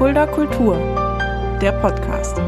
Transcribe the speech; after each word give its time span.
Fulda 0.00 0.26
Kultur, 0.26 0.78
der 1.60 1.72
Podcast. 1.72 2.38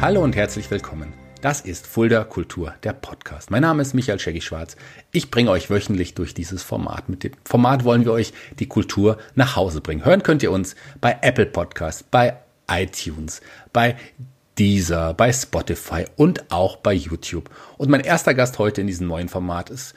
Hallo 0.00 0.22
und 0.22 0.34
herzlich 0.34 0.70
willkommen. 0.70 1.12
Das 1.42 1.60
ist 1.60 1.86
Fulda 1.86 2.24
Kultur, 2.24 2.72
der 2.84 2.94
Podcast. 2.94 3.50
Mein 3.50 3.60
Name 3.60 3.82
ist 3.82 3.92
Michael 3.92 4.18
Scheggi-Schwarz. 4.18 4.76
Ich 5.12 5.30
bringe 5.30 5.50
euch 5.50 5.68
wöchentlich 5.68 6.14
durch 6.14 6.32
dieses 6.32 6.62
Format. 6.62 7.10
Mit 7.10 7.22
dem 7.22 7.32
Format 7.44 7.84
wollen 7.84 8.06
wir 8.06 8.12
euch 8.12 8.32
die 8.60 8.66
Kultur 8.66 9.18
nach 9.34 9.56
Hause 9.56 9.82
bringen. 9.82 10.06
Hören 10.06 10.22
könnt 10.22 10.42
ihr 10.42 10.50
uns 10.50 10.74
bei 11.02 11.18
Apple 11.20 11.44
Podcasts, 11.44 12.02
bei 12.02 12.38
iTunes, 12.66 13.42
bei 13.74 13.96
Deezer, 14.58 15.12
bei 15.12 15.34
Spotify 15.34 16.06
und 16.16 16.50
auch 16.50 16.76
bei 16.76 16.94
YouTube. 16.94 17.50
Und 17.76 17.90
mein 17.90 18.00
erster 18.00 18.32
Gast 18.32 18.58
heute 18.58 18.80
in 18.80 18.86
diesem 18.86 19.06
neuen 19.06 19.28
Format 19.28 19.68
ist 19.68 19.94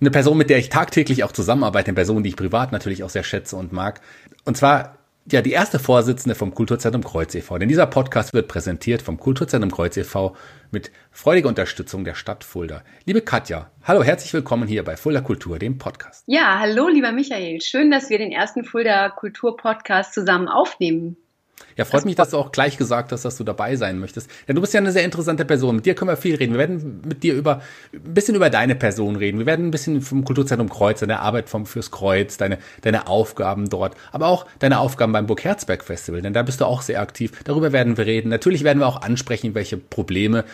eine 0.00 0.10
Person, 0.10 0.38
mit 0.38 0.50
der 0.50 0.58
ich 0.58 0.70
tagtäglich 0.70 1.24
auch 1.24 1.32
zusammenarbeite, 1.32 1.88
eine 1.88 1.94
Person, 1.94 2.22
die 2.22 2.30
ich 2.30 2.36
privat 2.36 2.72
natürlich 2.72 3.04
auch 3.04 3.10
sehr 3.10 3.24
schätze 3.24 3.56
und 3.56 3.72
mag. 3.72 4.00
Und 4.44 4.56
zwar 4.56 4.96
ja 5.30 5.42
die 5.42 5.52
erste 5.52 5.78
Vorsitzende 5.78 6.34
vom 6.34 6.54
Kulturzentrum 6.54 7.04
Kreuz 7.04 7.34
e.V. 7.34 7.58
Denn 7.58 7.68
dieser 7.68 7.86
Podcast 7.86 8.32
wird 8.32 8.48
präsentiert 8.48 9.02
vom 9.02 9.18
Kulturzentrum 9.18 9.70
Kreuz 9.70 9.96
e.V. 9.96 10.34
mit 10.70 10.90
freudiger 11.10 11.48
Unterstützung 11.48 12.04
der 12.04 12.14
Stadt 12.14 12.44
Fulda. 12.44 12.82
Liebe 13.04 13.20
Katja, 13.20 13.70
hallo, 13.84 14.02
herzlich 14.02 14.32
willkommen 14.32 14.66
hier 14.66 14.84
bei 14.84 14.96
Fulda 14.96 15.20
Kultur, 15.20 15.58
dem 15.58 15.78
Podcast. 15.78 16.24
Ja, 16.26 16.58
hallo, 16.58 16.88
lieber 16.88 17.12
Michael. 17.12 17.60
Schön, 17.60 17.90
dass 17.90 18.08
wir 18.10 18.18
den 18.18 18.32
ersten 18.32 18.64
Fulda 18.64 19.10
Kultur 19.10 19.56
Podcast 19.56 20.14
zusammen 20.14 20.48
aufnehmen. 20.48 21.16
Ja, 21.80 21.86
freut 21.86 22.00
das 22.00 22.04
mich, 22.04 22.14
dass 22.14 22.30
du 22.30 22.36
auch 22.36 22.52
gleich 22.52 22.76
gesagt 22.76 23.10
hast, 23.10 23.24
dass 23.24 23.36
du 23.36 23.44
dabei 23.44 23.74
sein 23.76 23.98
möchtest. 23.98 24.30
Denn 24.46 24.54
du 24.54 24.60
bist 24.60 24.74
ja 24.74 24.80
eine 24.80 24.92
sehr 24.92 25.04
interessante 25.04 25.44
Person. 25.44 25.76
Mit 25.76 25.86
dir 25.86 25.94
können 25.94 26.10
wir 26.10 26.16
viel 26.16 26.36
reden. 26.36 26.52
Wir 26.52 26.58
werden 26.58 27.00
mit 27.06 27.22
dir 27.22 27.34
über 27.34 27.62
ein 27.92 28.14
bisschen 28.14 28.34
über 28.34 28.50
deine 28.50 28.74
Person 28.74 29.16
reden. 29.16 29.38
Wir 29.38 29.46
werden 29.46 29.68
ein 29.68 29.70
bisschen 29.70 30.02
vom 30.02 30.24
Kulturzentrum 30.24 30.68
Kreuz, 30.68 31.00
deine 31.00 31.20
Arbeit 31.20 31.48
vom 31.48 31.66
fürs 31.66 31.90
Kreuz, 31.90 32.36
deine 32.36 32.58
deine 32.82 33.06
Aufgaben 33.06 33.68
dort, 33.68 33.96
aber 34.12 34.26
auch 34.28 34.46
deine 34.58 34.78
Aufgaben 34.78 35.12
beim 35.12 35.26
Burg 35.26 35.44
Herzberg 35.44 35.84
Festival, 35.84 36.22
denn 36.22 36.32
da 36.32 36.42
bist 36.42 36.60
du 36.60 36.64
auch 36.64 36.82
sehr 36.82 37.00
aktiv. 37.00 37.32
Darüber 37.44 37.72
werden 37.72 37.96
wir 37.96 38.06
reden. 38.06 38.28
Natürlich 38.28 38.64
werden 38.64 38.80
wir 38.80 38.86
auch 38.86 39.02
ansprechen, 39.02 39.54
welche 39.54 39.76
Probleme 39.76 40.44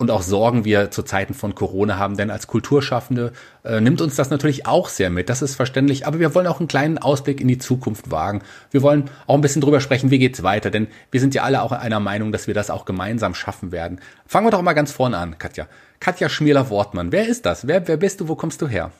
und 0.00 0.10
auch 0.10 0.22
Sorgen 0.22 0.64
wir 0.64 0.90
zu 0.90 1.02
Zeiten 1.02 1.34
von 1.34 1.54
Corona 1.54 1.98
haben. 1.98 2.16
Denn 2.16 2.30
als 2.30 2.46
Kulturschaffende 2.46 3.32
äh, 3.64 3.80
nimmt 3.80 4.00
uns 4.00 4.16
das 4.16 4.30
natürlich 4.30 4.66
auch 4.66 4.88
sehr 4.88 5.10
mit. 5.10 5.28
Das 5.28 5.42
ist 5.42 5.54
verständlich. 5.54 6.06
Aber 6.06 6.18
wir 6.18 6.34
wollen 6.34 6.46
auch 6.46 6.58
einen 6.58 6.68
kleinen 6.68 6.96
Ausblick 6.96 7.40
in 7.40 7.48
die 7.48 7.58
Zukunft 7.58 8.10
wagen. 8.10 8.40
Wir 8.70 8.80
wollen 8.80 9.10
auch 9.26 9.34
ein 9.34 9.42
bisschen 9.42 9.60
drüber 9.60 9.80
sprechen, 9.80 10.10
wie 10.10 10.18
geht's 10.18 10.42
weiter. 10.42 10.70
Denn 10.70 10.88
wir 11.10 11.20
sind 11.20 11.34
ja 11.34 11.42
alle 11.42 11.62
auch 11.62 11.72
einer 11.72 12.00
Meinung, 12.00 12.32
dass 12.32 12.46
wir 12.46 12.54
das 12.54 12.70
auch 12.70 12.86
gemeinsam 12.86 13.34
schaffen 13.34 13.72
werden. 13.72 14.00
Fangen 14.26 14.46
wir 14.46 14.50
doch 14.50 14.62
mal 14.62 14.72
ganz 14.72 14.90
vorne 14.90 15.18
an, 15.18 15.38
Katja. 15.38 15.66
Katja 16.00 16.30
Schmierler-Wortmann. 16.30 17.12
Wer 17.12 17.28
ist 17.28 17.44
das? 17.44 17.66
Wer, 17.66 17.86
wer 17.86 17.98
bist 17.98 18.22
du? 18.22 18.28
Wo 18.28 18.36
kommst 18.36 18.62
du 18.62 18.68
her? 18.68 18.92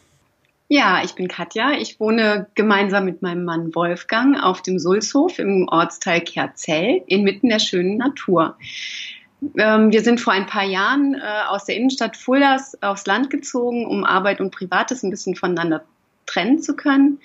Ja, 0.69 1.01
ich 1.03 1.15
bin 1.15 1.29
Katja. 1.29 1.73
Ich 1.81 1.99
wohne 1.99 2.47
gemeinsam 2.55 3.07
mit 3.07 3.23
meinem 3.23 3.45
Mann 3.45 3.75
Wolfgang 3.75 4.41
auf 4.41 4.61
dem 4.61 4.79
Sulzhof 4.79 5.39
im 5.39 5.67
Ortsteil 5.67 6.21
Kerzell 6.21 7.03
inmitten 7.07 7.49
der 7.49 7.59
schönen 7.59 7.97
Natur. 7.97 8.57
Ähm, 9.57 9.93
wir 9.93 10.03
sind 10.03 10.21
vor 10.21 10.33
ein 10.33 10.47
paar 10.47 10.65
Jahren 10.65 11.15
äh, 11.15 11.49
aus 11.49 11.65
der 11.65 11.77
Innenstadt 11.77 12.17
Fuldas 12.17 12.81
aufs 12.83 13.07
Land 13.07 13.31
gezogen, 13.31 13.87
um 13.87 14.05
Arbeit 14.05 14.41
und 14.41 14.55
Privates 14.55 15.03
ein 15.03 15.11
bisschen 15.11 15.35
voneinander 15.35 15.85
trennen 16.27 16.61
zu 16.61 16.77
können. 16.77 17.19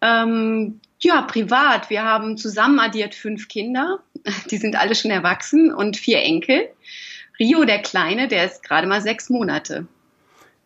Ähm, 0.00 0.80
ja, 1.00 1.22
privat. 1.22 1.90
Wir 1.90 2.04
haben 2.04 2.36
zusammen 2.36 2.80
addiert 2.80 3.14
fünf 3.14 3.48
Kinder. 3.48 4.00
Die 4.50 4.56
sind 4.56 4.76
alle 4.76 4.94
schon 4.94 5.10
erwachsen 5.10 5.72
und 5.72 5.96
vier 5.96 6.22
Enkel. 6.22 6.68
Rio, 7.38 7.64
der 7.64 7.80
Kleine, 7.80 8.26
der 8.26 8.44
ist 8.44 8.62
gerade 8.62 8.86
mal 8.86 9.00
sechs 9.00 9.30
Monate. 9.30 9.86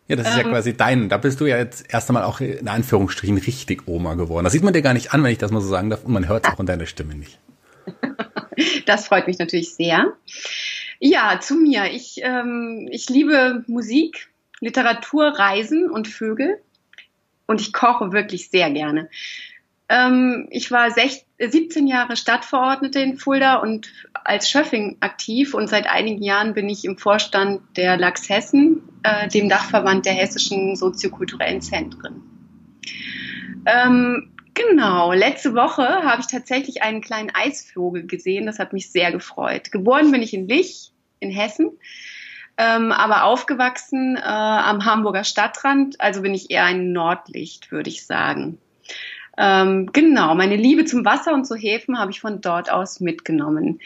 Ja, 0.07 0.15
das 0.15 0.27
ist 0.27 0.33
ähm, 0.33 0.45
ja 0.45 0.49
quasi 0.49 0.75
dein, 0.75 1.07
da 1.07 1.17
bist 1.17 1.39
du 1.39 1.45
ja 1.45 1.57
jetzt 1.57 1.85
erst 1.87 2.09
einmal 2.09 2.23
auch 2.23 2.41
in 2.41 2.67
Anführungsstrichen 2.67 3.37
richtig 3.37 3.87
Oma 3.87 4.15
geworden. 4.15 4.43
Das 4.43 4.53
sieht 4.53 4.63
man 4.63 4.73
dir 4.73 4.81
gar 4.81 4.93
nicht 4.93 5.13
an, 5.13 5.23
wenn 5.23 5.31
ich 5.31 5.37
das 5.37 5.51
mal 5.51 5.61
so 5.61 5.67
sagen 5.67 5.89
darf, 5.89 6.03
und 6.03 6.11
man 6.11 6.27
hört 6.27 6.45
es 6.45 6.53
auch 6.53 6.59
in 6.59 6.65
deiner 6.65 6.87
Stimme 6.87 7.15
nicht. 7.15 7.39
Das 8.85 9.07
freut 9.07 9.27
mich 9.27 9.39
natürlich 9.39 9.73
sehr. 9.75 10.13
Ja, 10.99 11.39
zu 11.39 11.55
mir. 11.55 11.91
Ich, 11.91 12.21
ähm, 12.21 12.87
ich 12.91 13.09
liebe 13.09 13.63
Musik, 13.67 14.29
Literatur, 14.59 15.27
Reisen 15.27 15.89
und 15.89 16.07
Vögel. 16.07 16.61
Und 17.45 17.59
ich 17.59 17.73
koche 17.73 18.13
wirklich 18.13 18.49
sehr 18.49 18.71
gerne. 18.71 19.09
Ähm, 19.89 20.47
ich 20.49 20.71
war 20.71 20.89
16, 20.89 21.25
17 21.39 21.87
Jahre 21.87 22.15
Stadtverordnete 22.15 22.99
in 22.99 23.17
Fulda 23.17 23.55
und 23.55 23.91
als 24.13 24.49
Schöffing 24.49 24.97
aktiv 25.01 25.53
und 25.53 25.67
seit 25.67 25.87
einigen 25.87 26.23
Jahren 26.23 26.53
bin 26.53 26.69
ich 26.69 26.85
im 26.85 26.97
Vorstand 26.97 27.61
der 27.75 27.97
Lachs 27.97 28.29
Hessen, 28.29 28.81
äh, 29.03 29.27
dem 29.27 29.49
Dachverband 29.49 30.05
der 30.05 30.13
hessischen 30.13 30.75
soziokulturellen 30.75 31.61
Zentren. 31.61 32.23
Ähm, 33.65 34.32
Genau, 34.53 35.13
letzte 35.13 35.55
Woche 35.55 35.87
habe 35.87 36.21
ich 36.21 36.27
tatsächlich 36.27 36.83
einen 36.83 37.01
kleinen 37.01 37.31
Eisvogel 37.33 38.05
gesehen. 38.05 38.45
Das 38.45 38.59
hat 38.59 38.73
mich 38.73 38.91
sehr 38.91 39.11
gefreut. 39.11 39.71
Geboren 39.71 40.11
bin 40.11 40.21
ich 40.21 40.33
in 40.33 40.47
Lich 40.47 40.91
in 41.19 41.31
Hessen, 41.31 41.71
ähm, 42.57 42.91
aber 42.91 43.23
aufgewachsen 43.23 44.15
äh, 44.17 44.21
am 44.21 44.85
Hamburger 44.85 45.23
Stadtrand. 45.23 45.99
Also 45.99 46.21
bin 46.21 46.33
ich 46.33 46.51
eher 46.51 46.65
ein 46.65 46.91
Nordlicht, 46.91 47.71
würde 47.71 47.89
ich 47.89 48.05
sagen. 48.05 48.59
Ähm, 49.37 49.89
genau, 49.91 50.35
meine 50.35 50.55
Liebe 50.55 50.85
zum 50.85 51.05
Wasser 51.05 51.33
und 51.33 51.45
zu 51.45 51.55
Häfen 51.55 51.97
habe 51.97 52.11
ich 52.11 52.21
von 52.21 52.41
dort 52.41 52.69
aus 52.69 52.99
mitgenommen. 52.99 53.79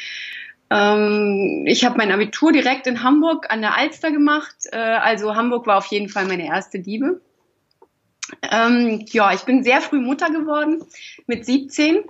Ähm, 0.70 1.64
ich 1.66 1.86
habe 1.86 1.98
mein 1.98 2.12
Abitur 2.12 2.52
direkt 2.52 2.88
in 2.88 3.04
Hamburg 3.04 3.50
an 3.50 3.62
der 3.62 3.78
Alster 3.78 4.12
gemacht. 4.12 4.56
Äh, 4.72 4.78
also 4.78 5.36
Hamburg 5.36 5.66
war 5.66 5.78
auf 5.78 5.86
jeden 5.86 6.10
Fall 6.10 6.26
meine 6.26 6.46
erste 6.46 6.80
Liebe. 6.80 7.22
Ähm, 8.42 9.06
ja, 9.10 9.34
ich 9.34 9.42
bin 9.42 9.64
sehr 9.64 9.82
früh 9.82 10.00
Mutter 10.00 10.30
geworden, 10.30 10.84
mit 11.28 11.46
17. 11.46 12.04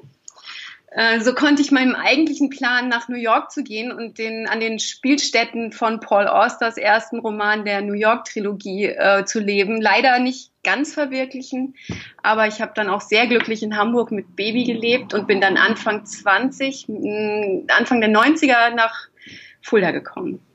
Äh, 0.89 1.19
so 1.19 1.33
konnte 1.33 1.61
ich 1.61 1.71
meinem 1.71 1.95
eigentlichen 1.95 2.49
Plan, 2.49 2.87
nach 2.87 3.09
New 3.09 3.17
York 3.17 3.51
zu 3.51 3.63
gehen 3.63 3.91
und 3.91 4.17
den, 4.17 4.47
an 4.47 4.59
den 4.59 4.79
Spielstätten 4.79 5.71
von 5.71 5.99
Paul 5.99 6.27
Austers 6.27 6.77
ersten 6.77 7.19
Roman 7.19 7.65
der 7.65 7.81
New 7.81 7.93
York-Trilogie 7.93 8.85
äh, 8.85 9.25
zu 9.25 9.39
leben, 9.39 9.81
leider 9.81 10.19
nicht 10.19 10.51
ganz 10.63 10.93
verwirklichen. 10.93 11.75
Aber 12.23 12.47
ich 12.47 12.61
habe 12.61 12.71
dann 12.73 12.89
auch 12.89 13.01
sehr 13.01 13.27
glücklich 13.27 13.63
in 13.63 13.77
Hamburg 13.77 14.11
mit 14.11 14.35
Baby 14.35 14.63
gelebt 14.63 15.13
und 15.13 15.27
bin 15.27 15.41
dann 15.41 15.57
Anfang 15.57 16.05
20, 16.05 16.87
Anfang 17.67 18.01
der 18.01 18.09
90er 18.09 18.73
nach 18.73 19.07
Fulda 19.61 19.91
gekommen. 19.91 20.46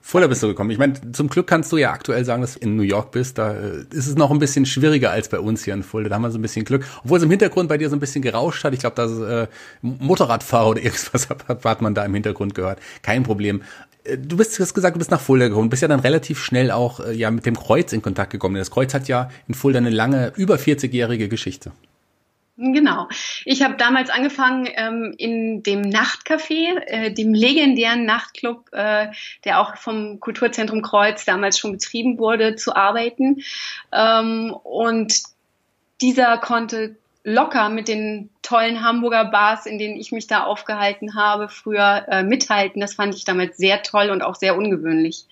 Fulda 0.00 0.26
bist 0.26 0.42
du 0.42 0.48
gekommen. 0.48 0.70
Ich 0.70 0.78
meine, 0.78 0.94
zum 1.12 1.28
Glück 1.28 1.46
kannst 1.46 1.70
du 1.72 1.76
ja 1.76 1.92
aktuell 1.92 2.24
sagen, 2.24 2.42
dass 2.42 2.54
du 2.54 2.60
in 2.60 2.76
New 2.76 2.82
York 2.82 3.10
bist. 3.12 3.38
Da 3.38 3.52
äh, 3.52 3.84
ist 3.90 4.06
es 4.06 4.16
noch 4.16 4.30
ein 4.30 4.38
bisschen 4.38 4.66
schwieriger 4.66 5.10
als 5.10 5.28
bei 5.28 5.38
uns 5.38 5.64
hier 5.64 5.74
in 5.74 5.82
Fulda. 5.82 6.08
Da 6.08 6.14
haben 6.16 6.22
wir 6.22 6.30
so 6.30 6.38
ein 6.38 6.42
bisschen 6.42 6.64
Glück. 6.64 6.84
Obwohl 7.04 7.18
es 7.18 7.24
im 7.24 7.30
Hintergrund 7.30 7.68
bei 7.68 7.78
dir 7.78 7.88
so 7.88 7.96
ein 7.96 8.00
bisschen 8.00 8.22
gerauscht 8.22 8.64
hat. 8.64 8.72
Ich 8.72 8.80
glaube, 8.80 8.96
das 8.96 9.18
äh, 9.18 9.46
Motorradfahrer 9.82 10.70
oder 10.70 10.82
irgendwas 10.82 11.28
hat, 11.28 11.46
hat 11.48 11.82
man 11.82 11.94
da 11.94 12.04
im 12.04 12.14
Hintergrund 12.14 12.54
gehört. 12.54 12.80
Kein 13.02 13.22
Problem. 13.22 13.62
Äh, 14.04 14.18
du 14.18 14.36
bist, 14.36 14.58
du 14.58 14.62
hast 14.62 14.74
gesagt, 14.74 14.96
du 14.96 14.98
bist 14.98 15.10
nach 15.10 15.20
Fulda 15.20 15.48
gekommen. 15.48 15.68
Du 15.68 15.70
bist 15.70 15.82
ja 15.82 15.88
dann 15.88 16.00
relativ 16.00 16.42
schnell 16.42 16.70
auch 16.70 17.00
äh, 17.00 17.12
ja 17.12 17.30
mit 17.30 17.46
dem 17.46 17.56
Kreuz 17.56 17.92
in 17.92 18.02
Kontakt 18.02 18.30
gekommen. 18.30 18.56
Das 18.56 18.70
Kreuz 18.70 18.94
hat 18.94 19.08
ja 19.08 19.30
in 19.46 19.54
Fulda 19.54 19.78
eine 19.78 19.90
lange, 19.90 20.32
über 20.36 20.56
40-jährige 20.56 21.28
Geschichte. 21.28 21.72
Genau. 22.60 23.06
Ich 23.44 23.62
habe 23.62 23.76
damals 23.76 24.10
angefangen 24.10 24.68
ähm, 24.74 25.14
in 25.16 25.62
dem 25.62 25.82
Nachtcafé, 25.82 26.76
äh, 26.86 27.12
dem 27.12 27.32
legendären 27.32 28.04
Nachtclub, 28.04 28.72
äh, 28.72 29.12
der 29.44 29.60
auch 29.60 29.76
vom 29.76 30.18
Kulturzentrum 30.18 30.82
Kreuz 30.82 31.24
damals 31.24 31.56
schon 31.56 31.70
betrieben 31.70 32.18
wurde, 32.18 32.56
zu 32.56 32.74
arbeiten. 32.74 33.44
Ähm, 33.92 34.52
und 34.64 35.22
dieser 36.00 36.36
konnte 36.38 36.96
locker 37.22 37.68
mit 37.68 37.86
den 37.86 38.28
tollen 38.42 38.82
Hamburger 38.82 39.26
Bars, 39.26 39.66
in 39.66 39.78
denen 39.78 39.96
ich 39.96 40.10
mich 40.10 40.26
da 40.26 40.42
aufgehalten 40.42 41.14
habe, 41.14 41.48
früher 41.48 42.06
äh, 42.08 42.24
mithalten. 42.24 42.80
Das 42.80 42.94
fand 42.94 43.14
ich 43.14 43.24
damals 43.24 43.56
sehr 43.56 43.84
toll 43.84 44.10
und 44.10 44.22
auch 44.22 44.34
sehr 44.34 44.56
ungewöhnlich. 44.56 45.26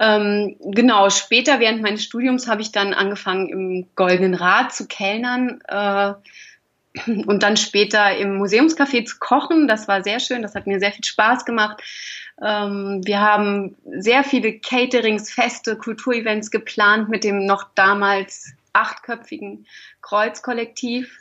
Ähm, 0.00 0.56
genau, 0.60 1.08
später 1.10 1.60
während 1.60 1.82
meines 1.82 2.02
Studiums 2.02 2.48
habe 2.48 2.62
ich 2.62 2.72
dann 2.72 2.94
angefangen 2.94 3.48
im 3.48 3.86
Goldenen 3.94 4.34
Rad 4.34 4.72
zu 4.72 4.86
kellnern 4.86 5.60
äh, 5.68 6.14
und 7.26 7.42
dann 7.42 7.56
später 7.56 8.16
im 8.16 8.38
Museumscafé 8.38 9.04
zu 9.04 9.18
kochen. 9.18 9.68
Das 9.68 9.88
war 9.88 10.02
sehr 10.02 10.20
schön, 10.20 10.42
das 10.42 10.54
hat 10.54 10.66
mir 10.66 10.80
sehr 10.80 10.92
viel 10.92 11.04
Spaß 11.04 11.44
gemacht. 11.44 11.82
Ähm, 12.42 13.02
wir 13.04 13.20
haben 13.20 13.76
sehr 13.84 14.24
viele 14.24 14.58
Caterings, 14.58 15.30
Feste, 15.30 15.76
Kulturevents 15.76 16.50
geplant 16.50 17.08
mit 17.08 17.22
dem 17.22 17.46
noch 17.46 17.64
damals 17.74 18.52
achtköpfigen 18.72 19.66
Kreuzkollektiv 20.02 21.20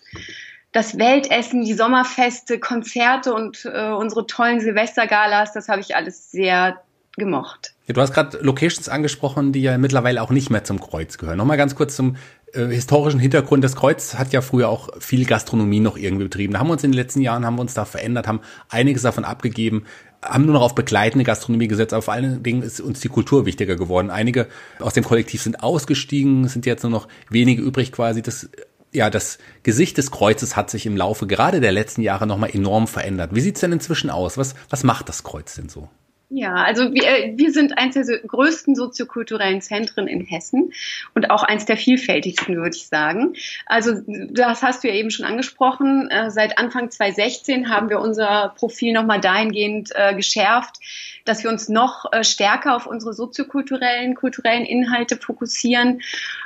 das 0.74 0.98
Weltessen, 0.98 1.64
die 1.64 1.74
Sommerfeste, 1.74 2.60
Konzerte 2.60 3.34
und 3.34 3.64
äh, 3.66 3.90
unsere 3.90 4.26
tollen 4.26 4.60
Silvestergalas, 4.60 5.54
das 5.54 5.70
habe 5.70 5.82
ich 5.82 5.96
alles 5.96 6.32
sehr 6.32 6.82
gemocht. 7.16 7.73
Ja, 7.86 7.94
du 7.94 8.02
hast 8.02 8.14
gerade 8.14 8.38
Locations 8.38 8.88
angesprochen, 8.88 9.52
die 9.52 9.62
ja 9.62 9.78
mittlerweile 9.78 10.22
auch 10.22 10.30
nicht 10.30 10.50
mehr 10.50 10.64
zum 10.64 10.80
Kreuz 10.80 11.18
gehören. 11.18 11.38
Nochmal 11.38 11.58
ganz 11.58 11.76
kurz 11.76 11.98
zum 11.98 12.16
äh, 12.54 12.68
historischen 12.68 13.20
Hintergrund. 13.20 13.62
Das 13.62 13.76
Kreuz 13.76 14.16
hat 14.16 14.32
ja 14.32 14.42
früher 14.42 14.70
auch 14.70 14.90
viel 15.00 15.26
Gastronomie 15.26 15.82
noch 15.82 15.98
irgendwie 15.98 16.24
betrieben. 16.24 16.54
Da 16.54 16.60
haben 16.60 16.68
wir 16.68 16.74
uns 16.74 16.84
in 16.86 16.92
den 16.92 16.98
letzten 16.98 17.20
Jahren 17.20 17.46
haben 17.46 17.56
wir 17.56 17.62
uns 17.62 17.74
da 17.74 17.84
verändert, 17.84 18.26
haben 18.26 18.40
einiges 18.70 19.02
davon 19.02 19.26
abgegeben, 19.26 19.84
haben 20.24 20.46
nur 20.46 20.54
noch 20.54 20.62
auf 20.62 20.76
begleitende 20.76 21.26
Gastronomie 21.26 21.68
gesetzt, 21.68 21.92
aber 21.92 22.04
vor 22.04 22.14
allen 22.14 22.42
Dingen 22.42 22.64
ist 22.64 22.80
uns 22.80 23.02
die 23.02 23.10
Kultur 23.10 23.46
wichtiger 23.46 23.76
geworden. 23.76 24.12
Einige 24.12 24.48
aus 24.80 24.94
dem 24.94 25.04
Kollektiv 25.04 25.42
sind 25.42 25.62
ausgestiegen, 25.62 26.48
sind 26.48 26.66
jetzt 26.66 26.84
nur 26.84 26.92
noch 26.92 27.10
wenige 27.30 27.62
übrig 27.62 27.92
quasi. 27.92 28.22
Das 28.22 28.50
ja, 28.94 29.10
das 29.10 29.40
Gesicht 29.64 29.98
des 29.98 30.12
Kreuzes 30.12 30.56
hat 30.56 30.70
sich 30.70 30.86
im 30.86 30.96
Laufe 30.96 31.28
gerade 31.28 31.60
der 31.60 31.72
letzten 31.72 32.02
Jahre 32.02 32.28
nochmal 32.28 32.52
enorm 32.54 32.88
verändert. 32.88 33.32
Wie 33.34 33.42
sieht's 33.42 33.60
denn 33.60 33.72
inzwischen 33.72 34.10
aus? 34.10 34.38
Was, 34.38 34.54
was 34.70 34.84
macht 34.84 35.10
das 35.10 35.24
Kreuz 35.24 35.56
denn 35.56 35.68
so? 35.68 35.90
Ja, 36.30 36.56
also 36.56 36.92
wir, 36.94 37.38
wir 37.38 37.52
sind 37.52 37.78
eines 37.78 38.08
der 38.08 38.18
größten 38.20 38.76
soziokulturellen 38.76 39.62
Zentren 39.62 40.08
in 40.08 40.22
Hessen 40.22 40.74
und 41.14 41.30
auch 41.30 41.44
eins 41.44 41.66
der 41.66 41.78
vielfältigsten, 41.78 42.56
würde 42.56 42.76
ich 42.76 42.88
sagen. 42.88 43.36
Also 43.68 44.02
das 44.08 44.64
hast 44.64 44.84
du 44.84 44.88
ja 44.88 44.96
eben 44.96 45.12
schon 45.12 45.28
angesprochen. 45.28 46.10
Äh, 46.10 46.32
seit 46.32 46.58
Anfang 46.58 46.90
2016 46.90 47.70
haben 47.70 47.90
wir 47.90 48.00
unser 48.00 48.54
Profil 48.58 48.94
nochmal 48.94 49.22
dahingehend 49.22 49.92
äh, 49.94 50.16
geschärft, 50.16 50.78
dass 51.24 51.44
wir 51.44 51.52
uns 51.52 51.70
noch 51.70 52.12
äh, 52.12 52.24
stärker 52.24 52.76
auf 52.76 52.88
unsere 52.88 53.14
soziokulturellen, 53.14 54.16
kulturellen 54.16 54.66
Inhalte 54.66 55.18
fokussieren 55.18 56.02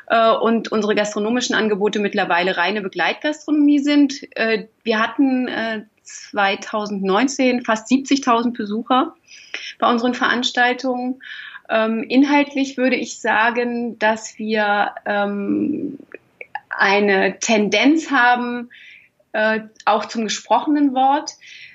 äh, 0.08 0.32
und 0.32 0.70
unsere 0.70 0.96
gastronomischen 0.96 1.56
Angebote 1.56 2.00
mittlerweile 2.00 2.58
reine 2.58 2.82
Begleitgastronomie 2.82 3.80
sind. 3.80 4.28
Äh, 4.36 4.68
wir 4.84 5.00
hatten 5.00 5.88
2019 6.04 7.64
fast 7.64 7.90
70.000 7.90 8.56
Besucher 8.56 9.14
bei 9.80 9.90
unseren 9.90 10.14
Veranstaltungen. 10.14 11.22
Ähm, 11.70 12.04
inhaltlich 12.04 12.78
würde 12.78 12.96
ich 12.96 13.20
sagen, 13.20 14.00
dass 14.00 14.38
wir 14.38 14.96
ähm, 15.06 15.98
eine 16.70 17.40
Tendenz 17.40 18.12
haben, 18.12 18.70
äh, 19.34 19.62
auch 19.86 20.06
zum 20.06 20.24
gesprochenen 20.24 20.94
Wort. 20.94 21.32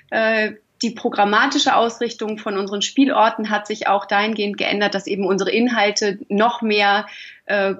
Äh, 0.09 0.53
die 0.81 0.91
programmatische 0.91 1.75
Ausrichtung 1.75 2.37
von 2.37 2.57
unseren 2.57 2.81
Spielorten 2.81 3.49
hat 3.49 3.67
sich 3.67 3.87
auch 3.87 4.05
dahingehend 4.05 4.57
geändert, 4.57 4.95
dass 4.95 5.07
eben 5.07 5.25
unsere 5.25 5.51
Inhalte 5.51 6.19
noch 6.27 6.61
mehr 6.61 7.07
äh, 7.45 7.75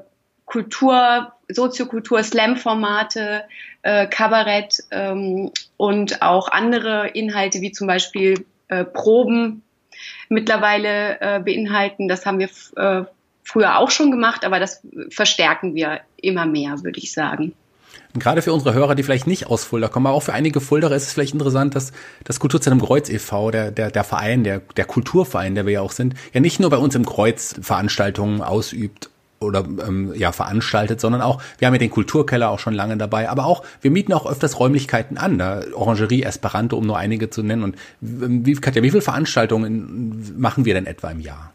Kultur, 0.45 1.33
Soziokultur, 1.49 2.23
Slam-Formate, 2.23 3.43
äh, 3.81 4.07
Kabarett 4.07 4.83
ähm, 4.91 5.51
und 5.77 6.21
auch 6.21 6.47
andere 6.47 7.09
Inhalte 7.09 7.61
wie 7.61 7.71
zum 7.71 7.87
Beispiel 7.87 8.45
äh, 8.69 8.85
Proben 8.85 9.63
mittlerweile 10.29 11.19
äh, 11.21 11.39
beinhalten. 11.39 12.07
Das 12.07 12.25
haben 12.25 12.39
wir 12.39 12.49
äh, 12.75 13.05
früher 13.43 13.77
auch 13.77 13.91
schon 13.91 14.11
gemacht, 14.11 14.45
aber 14.45 14.59
das 14.59 14.81
verstärken 15.09 15.75
wir 15.75 16.01
immer 16.17 16.45
mehr, 16.45 16.83
würde 16.83 16.99
ich 16.99 17.11
sagen. 17.11 17.53
Und 18.13 18.21
gerade 18.21 18.41
für 18.43 18.53
unsere 18.53 18.75
Hörer, 18.75 18.93
die 18.93 19.03
vielleicht 19.03 19.25
nicht 19.25 19.47
aus 19.47 19.63
Fulda 19.63 19.87
kommen, 19.87 20.05
aber 20.05 20.15
auch 20.15 20.23
für 20.23 20.33
einige 20.33 20.61
Fuldaer 20.61 20.91
ist 20.91 21.07
es 21.07 21.13
vielleicht 21.13 21.33
interessant, 21.33 21.75
dass 21.75 21.93
das 22.23 22.39
Kulturzentrum 22.39 22.87
Kreuz 22.87 23.09
e.V., 23.09 23.49
der, 23.49 23.71
der, 23.71 23.89
der 23.89 24.03
Verein, 24.03 24.43
der, 24.43 24.61
der 24.77 24.85
Kulturverein, 24.85 25.55
der 25.55 25.65
wir 25.65 25.73
ja 25.73 25.81
auch 25.81 25.91
sind, 25.91 26.13
ja 26.31 26.39
nicht 26.39 26.59
nur 26.59 26.69
bei 26.69 26.77
uns 26.77 26.93
im 26.93 27.05
Kreuz 27.05 27.55
Veranstaltungen 27.59 28.41
ausübt 28.41 29.09
oder 29.43 29.63
ähm, 29.87 30.13
ja 30.15 30.31
veranstaltet, 30.31 30.99
sondern 30.99 31.21
auch, 31.21 31.41
wir 31.57 31.67
haben 31.67 31.73
ja 31.73 31.79
den 31.79 31.91
Kulturkeller 31.91 32.49
auch 32.49 32.59
schon 32.59 32.73
lange 32.73 32.97
dabei, 32.97 33.29
aber 33.29 33.45
auch, 33.45 33.63
wir 33.81 33.91
mieten 33.91 34.13
auch 34.13 34.25
öfters 34.25 34.59
Räumlichkeiten 34.59 35.17
an, 35.17 35.37
da 35.37 35.61
Orangerie, 35.73 36.23
Esperanto, 36.23 36.77
um 36.77 36.85
nur 36.85 36.97
einige 36.97 37.29
zu 37.29 37.43
nennen. 37.43 37.63
Und 37.63 37.75
wie, 38.01 38.53
Katja, 38.55 38.83
wie 38.83 38.91
viele 38.91 39.01
Veranstaltungen 39.01 40.33
machen 40.37 40.65
wir 40.65 40.73
denn 40.73 40.85
etwa 40.85 41.11
im 41.11 41.19
Jahr? 41.19 41.52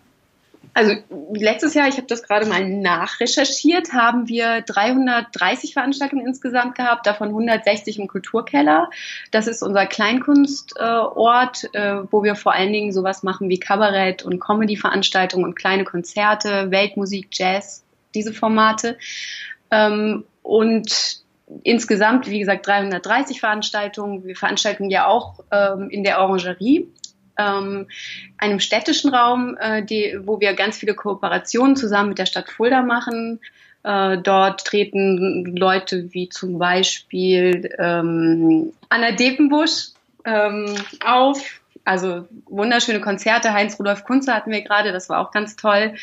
Also 0.74 0.94
letztes 1.32 1.74
Jahr, 1.74 1.88
ich 1.88 1.96
habe 1.96 2.06
das 2.06 2.22
gerade 2.22 2.46
mal 2.46 2.68
nachrecherchiert, 2.68 3.92
haben 3.92 4.28
wir 4.28 4.62
330 4.62 5.72
Veranstaltungen 5.72 6.26
insgesamt 6.26 6.74
gehabt, 6.76 7.06
davon 7.06 7.28
160 7.28 7.98
im 7.98 8.06
Kulturkeller. 8.06 8.90
Das 9.30 9.46
ist 9.46 9.62
unser 9.62 9.86
Kleinkunstort, 9.86 11.74
äh, 11.74 12.02
wo 12.10 12.22
wir 12.22 12.34
vor 12.34 12.54
allen 12.54 12.72
Dingen 12.72 12.92
sowas 12.92 13.22
machen 13.22 13.48
wie 13.48 13.58
Kabarett 13.58 14.24
und 14.24 14.40
Comedy-Veranstaltungen 14.40 15.44
und 15.44 15.54
kleine 15.54 15.84
Konzerte, 15.84 16.70
Weltmusik, 16.70 17.28
Jazz, 17.32 17.84
diese 18.14 18.32
Formate. 18.32 18.98
Ähm, 19.70 20.24
und 20.42 21.22
insgesamt, 21.62 22.28
wie 22.28 22.38
gesagt, 22.40 22.66
330 22.66 23.40
Veranstaltungen. 23.40 24.24
Wir 24.24 24.36
veranstalten 24.36 24.90
ja 24.90 25.06
auch 25.06 25.40
ähm, 25.50 25.88
in 25.90 26.04
der 26.04 26.20
Orangerie 26.20 26.88
ähm, 27.38 27.86
einem 28.36 28.60
städtischen 28.60 29.14
Raum, 29.14 29.56
äh, 29.60 29.82
die, 29.82 30.18
wo 30.24 30.40
wir 30.40 30.54
ganz 30.54 30.78
viele 30.78 30.94
Kooperationen 30.94 31.76
zusammen 31.76 32.10
mit 32.10 32.18
der 32.18 32.26
Stadt 32.26 32.50
Fulda 32.50 32.82
machen. 32.82 33.40
Äh, 33.84 34.18
dort 34.18 34.64
treten 34.64 35.56
Leute 35.56 36.12
wie 36.12 36.28
zum 36.28 36.58
Beispiel 36.58 37.74
ähm, 37.78 38.72
Anna 38.88 39.12
Depenbusch 39.12 39.90
ähm, 40.24 40.74
auf. 41.04 41.60
Also 41.84 42.28
wunderschöne 42.44 43.00
Konzerte. 43.00 43.54
Heinz 43.54 43.78
Rudolf 43.78 44.04
Kunze 44.04 44.34
hatten 44.34 44.50
wir 44.50 44.60
gerade, 44.60 44.92
das 44.92 45.08
war 45.08 45.20
auch 45.20 45.30
ganz 45.30 45.56
toll. 45.56 45.94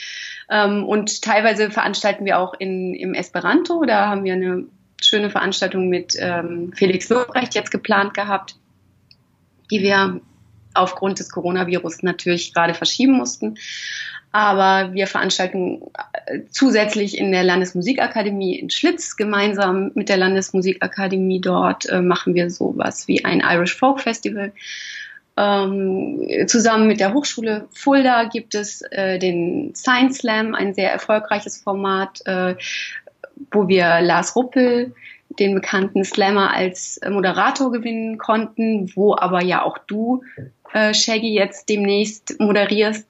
Ähm, 0.50 0.84
und 0.84 1.22
teilweise 1.22 1.70
veranstalten 1.70 2.26
wir 2.26 2.40
auch 2.40 2.56
in, 2.58 2.96
im 2.96 3.14
Esperanto. 3.14 3.84
Da 3.86 4.08
haben 4.08 4.24
wir 4.24 4.34
eine 4.34 4.66
schöne 5.00 5.30
Veranstaltung 5.30 5.90
mit 5.90 6.16
ähm, 6.18 6.74
Felix 6.74 7.10
Lobrecht 7.10 7.54
jetzt 7.54 7.70
geplant 7.70 8.16
gehabt, 8.16 8.56
die 9.70 9.82
wir 9.82 10.22
aufgrund 10.76 11.20
des 11.20 11.30
Coronavirus 11.32 12.04
natürlich 12.04 12.54
gerade 12.54 12.74
verschieben 12.74 13.14
mussten. 13.14 13.58
Aber 14.32 14.94
wir 14.94 15.08
veranstalten 15.08 15.82
äh, 16.26 16.42
zusätzlich 16.50 17.18
in 17.18 17.32
der 17.32 17.44
Landesmusikakademie 17.44 18.60
in 18.60 18.70
Schlitz 18.70 19.16
gemeinsam 19.16 19.92
mit 19.96 20.10
der 20.10 20.18
Landesmusikakademie 20.18 21.40
dort 21.40 21.88
äh, 21.88 22.02
machen 22.02 22.36
wir 22.36 22.50
sowas 22.50 23.08
wie 23.08 23.24
ein 23.24 23.40
Irish 23.40 23.76
Folk 23.78 24.02
Festival. 24.02 24.52
Ähm, 25.38 26.48
zusammen 26.48 26.88
mit 26.88 27.00
der 27.00 27.14
Hochschule 27.14 27.68
Fulda 27.74 28.26
gibt 28.26 28.56
es 28.56 28.82
äh, 28.92 29.20
den 29.20 29.74
Science 29.74 30.18
Slam, 30.18 30.54
ein 30.54 30.74
sehr 30.74 30.92
erfolgreiches 30.92 31.62
Format, 31.62 32.20
äh, 32.26 32.56
wo 33.52 33.68
wir 33.68 34.02
Lars 34.02 34.36
Ruppel, 34.36 34.94
den 35.40 35.56
bekannten 35.56 36.04
Slammer, 36.04 36.54
als 36.54 37.00
Moderator 37.08 37.72
gewinnen 37.72 38.18
konnten, 38.18 38.92
wo 38.96 39.16
aber 39.16 39.44
ja 39.44 39.64
auch 39.64 39.78
du 39.78 40.24
äh, 40.74 40.94
Shaggy 40.94 41.34
jetzt 41.34 41.70
demnächst 41.70 42.40
moderierst, 42.40 43.08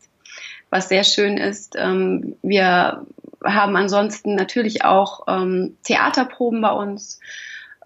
was 0.69 0.89
sehr 0.89 1.03
schön 1.03 1.37
ist. 1.37 1.75
Ähm, 1.77 2.35
wir 2.41 3.05
haben 3.43 3.75
ansonsten 3.75 4.35
natürlich 4.35 4.83
auch 4.83 5.21
ähm, 5.27 5.77
Theaterproben 5.83 6.61
bei 6.61 6.71
uns 6.71 7.19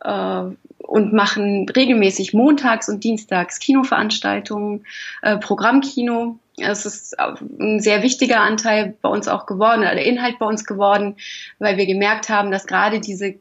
äh, 0.02 0.44
und 0.78 1.14
machen 1.14 1.68
regelmäßig 1.70 2.34
montags 2.34 2.90
und 2.90 3.04
dienstags 3.04 3.60
Kinoveranstaltungen, 3.60 4.86
äh, 5.22 5.38
Programmkino. 5.38 6.40
Es 6.58 6.86
ist 6.86 7.18
ein 7.20 7.80
sehr 7.80 8.02
wichtiger 8.02 8.42
Anteil 8.42 8.96
bei 9.02 9.10
uns 9.10 9.28
auch 9.28 9.46
geworden, 9.46 9.82
oder 9.82 10.02
Inhalt 10.02 10.40
bei 10.40 10.46
uns 10.46 10.66
geworden, 10.66 11.16
weil 11.58 11.78
wir 11.78 11.86
gemerkt 11.86 12.30
haben, 12.30 12.52
dass 12.52 12.68
gerade 12.68 13.00
diese 13.00 13.36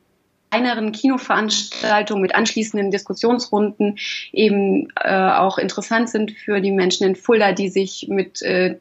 kleineren 0.50 0.93
Kinoveranstaltungen 0.93 2.23
mit 2.23 2.35
anschließenden 2.35 2.90
Diskussionsrunden 2.90 3.99
eben 4.33 4.88
äh, 4.97 5.31
auch 5.31 5.59
interessant 5.59 6.09
sind 6.09 6.33
für 6.33 6.61
die 6.61 6.71
Menschen 6.71 7.07
in 7.07 7.17
Fulda, 7.17 7.52
die 7.52 7.69
sich 7.69 8.07
mit 8.09 8.43
äh, 8.43 8.76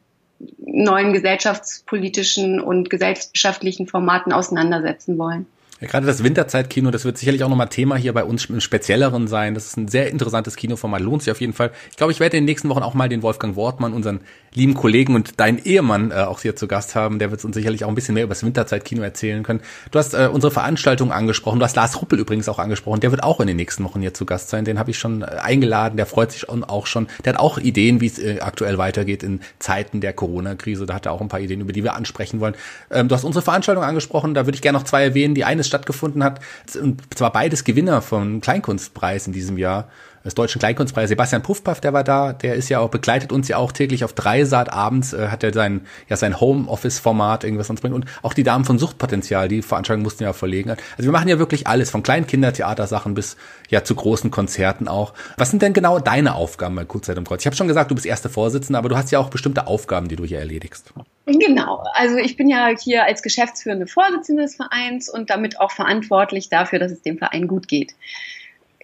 neuen 0.58 1.12
gesellschaftspolitischen 1.12 2.60
und 2.60 2.90
gesellschaftlichen 2.90 3.86
Formaten 3.86 4.32
auseinandersetzen 4.32 5.18
wollen. 5.18 5.46
Ja, 5.80 5.86
gerade 5.86 6.06
das 6.06 6.24
Winterzeitkino, 6.24 6.90
das 6.90 7.04
wird 7.04 7.18
sicherlich 7.18 7.44
auch 7.44 7.48
nochmal 7.48 7.68
Thema 7.68 7.94
hier 7.94 8.12
bei 8.12 8.24
uns 8.24 8.46
im 8.46 8.60
Spezielleren 8.60 9.28
sein. 9.28 9.54
Das 9.54 9.66
ist 9.66 9.76
ein 9.76 9.86
sehr 9.86 10.10
interessantes 10.10 10.56
Kinoformat, 10.56 11.00
lohnt 11.00 11.22
sich 11.22 11.30
auf 11.30 11.40
jeden 11.40 11.52
Fall. 11.52 11.70
Ich 11.90 11.96
glaube, 11.96 12.10
ich 12.10 12.18
werde 12.18 12.36
in 12.36 12.42
den 12.42 12.46
nächsten 12.46 12.68
Wochen 12.68 12.82
auch 12.82 12.94
mal 12.94 13.08
den 13.08 13.22
Wolfgang 13.22 13.54
Wortmann, 13.54 13.92
unseren 13.92 14.20
lieben 14.54 14.74
Kollegen 14.74 15.14
und 15.14 15.38
deinen 15.38 15.58
Ehemann 15.58 16.10
äh, 16.10 16.14
auch 16.14 16.40
hier 16.40 16.56
zu 16.56 16.66
Gast 16.66 16.96
haben. 16.96 17.20
Der 17.20 17.30
wird 17.30 17.44
uns 17.44 17.54
sicherlich 17.54 17.84
auch 17.84 17.88
ein 17.88 17.94
bisschen 17.94 18.14
mehr 18.14 18.24
über 18.24 18.34
das 18.34 18.42
Winterzeitkino 18.42 19.02
erzählen 19.02 19.44
können. 19.44 19.60
Du 19.92 20.00
hast 20.00 20.14
äh, 20.14 20.28
unsere 20.32 20.50
Veranstaltung 20.50 21.12
angesprochen. 21.12 21.60
Du 21.60 21.64
hast 21.64 21.76
Lars 21.76 22.00
Ruppel 22.00 22.18
übrigens 22.18 22.48
auch 22.48 22.58
angesprochen. 22.58 22.98
Der 22.98 23.12
wird 23.12 23.22
auch 23.22 23.38
in 23.38 23.46
den 23.46 23.56
nächsten 23.56 23.84
Wochen 23.84 24.00
hier 24.00 24.14
zu 24.14 24.26
Gast 24.26 24.50
sein. 24.50 24.64
Den 24.64 24.80
habe 24.80 24.90
ich 24.90 24.98
schon 24.98 25.22
äh, 25.22 25.26
eingeladen. 25.26 25.96
Der 25.96 26.06
freut 26.06 26.32
sich 26.32 26.48
auch 26.48 26.86
schon. 26.86 27.06
Der 27.24 27.34
hat 27.34 27.40
auch 27.40 27.58
Ideen, 27.58 28.00
wie 28.00 28.06
es 28.06 28.18
äh, 28.18 28.40
aktuell 28.40 28.78
weitergeht 28.78 29.22
in 29.22 29.40
Zeiten 29.60 30.00
der 30.00 30.12
Corona-Krise. 30.12 30.86
Da 30.86 30.94
hat 30.94 31.06
er 31.06 31.12
auch 31.12 31.20
ein 31.20 31.28
paar 31.28 31.40
Ideen, 31.40 31.60
über 31.60 31.72
die 31.72 31.84
wir 31.84 31.94
ansprechen 31.94 32.40
wollen. 32.40 32.54
Ähm, 32.90 33.06
du 33.06 33.14
hast 33.14 33.22
unsere 33.22 33.44
Veranstaltung 33.44 33.84
angesprochen. 33.84 34.34
Da 34.34 34.44
würde 34.46 34.56
ich 34.56 34.62
gerne 34.62 34.78
noch 34.78 34.84
zwei 34.84 35.04
erwähnen. 35.04 35.36
Die 35.36 35.44
eine 35.44 35.62
stattgefunden 35.68 36.24
hat. 36.24 36.40
Und 36.80 37.02
zwar 37.14 37.32
beides 37.32 37.64
Gewinner 37.64 38.02
vom 38.02 38.40
Kleinkunstpreis 38.40 39.26
in 39.26 39.32
diesem 39.32 39.58
Jahr 39.58 39.88
des 40.24 40.34
Deutschen 40.34 40.58
Kleinkunstpreises. 40.58 41.10
Sebastian 41.10 41.42
Puffpaff, 41.42 41.80
der 41.80 41.92
war 41.92 42.04
da, 42.04 42.32
der 42.32 42.54
ist 42.54 42.68
ja 42.68 42.80
auch, 42.80 42.90
begleitet 42.90 43.32
uns 43.32 43.48
ja 43.48 43.56
auch 43.56 43.72
täglich 43.72 44.04
auf 44.04 44.12
Dreisat 44.12 44.72
abends, 44.72 45.12
äh, 45.12 45.28
hat 45.28 45.42
er 45.42 45.52
sein, 45.52 45.82
ja, 46.08 46.16
sein 46.16 46.40
Homeoffice-Format 46.40 47.44
irgendwas 47.44 47.70
uns 47.70 47.80
bringt. 47.80 47.94
Und 47.94 48.06
auch 48.22 48.34
die 48.34 48.42
Damen 48.42 48.64
von 48.64 48.78
Suchtpotenzial, 48.78 49.48
die 49.48 49.62
Veranstaltung 49.62 50.02
mussten 50.02 50.24
ja 50.24 50.32
verlegen. 50.32 50.70
Also 50.70 50.80
wir 50.98 51.12
machen 51.12 51.28
ja 51.28 51.38
wirklich 51.38 51.66
alles, 51.66 51.90
von 51.90 52.02
kleinen 52.02 52.26
Kindertheatersachen 52.26 53.14
bis 53.14 53.36
ja 53.68 53.84
zu 53.84 53.94
großen 53.94 54.30
Konzerten 54.30 54.88
auch. 54.88 55.14
Was 55.36 55.50
sind 55.50 55.62
denn 55.62 55.72
genau 55.72 55.98
deine 55.98 56.34
Aufgaben 56.34 56.76
bei 56.76 56.84
Kurzzeit 56.84 57.16
im 57.16 57.24
Kreuz? 57.24 57.42
Ich 57.42 57.46
habe 57.46 57.56
schon 57.56 57.68
gesagt, 57.68 57.90
du 57.90 57.94
bist 57.94 58.06
erste 58.06 58.28
Vorsitzende, 58.28 58.78
aber 58.78 58.88
du 58.88 58.96
hast 58.96 59.10
ja 59.10 59.18
auch 59.18 59.30
bestimmte 59.30 59.66
Aufgaben, 59.66 60.08
die 60.08 60.16
du 60.16 60.24
hier 60.24 60.38
erledigst. 60.38 60.92
Genau, 61.30 61.84
also 61.92 62.16
ich 62.16 62.36
bin 62.36 62.48
ja 62.48 62.68
hier 62.68 63.04
als 63.04 63.22
geschäftsführende 63.22 63.86
Vorsitzende 63.86 64.42
des 64.42 64.56
Vereins 64.56 65.10
und 65.10 65.28
damit 65.28 65.60
auch 65.60 65.70
verantwortlich 65.70 66.48
dafür, 66.48 66.78
dass 66.78 66.90
es 66.90 67.02
dem 67.02 67.18
Verein 67.18 67.46
gut 67.46 67.68
geht 67.68 67.94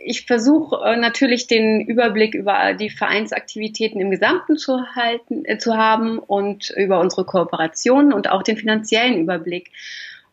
ich 0.05 0.27
versuche 0.27 0.85
äh, 0.85 0.97
natürlich 0.97 1.47
den 1.47 1.81
Überblick 1.81 2.35
über 2.35 2.75
die 2.75 2.91
Vereinsaktivitäten 2.91 4.01
im 4.01 4.11
Gesamten 4.11 4.57
zu 4.59 4.95
halten, 4.95 5.45
äh, 5.45 5.59
zu 5.59 5.77
haben 5.77 6.19
und 6.19 6.71
über 6.77 7.01
unsere 7.01 7.25
Kooperationen 7.25 8.13
und 8.13 8.31
auch 8.31 8.43
den 8.43 8.57
finanziellen 8.57 9.19
Überblick. 9.19 9.71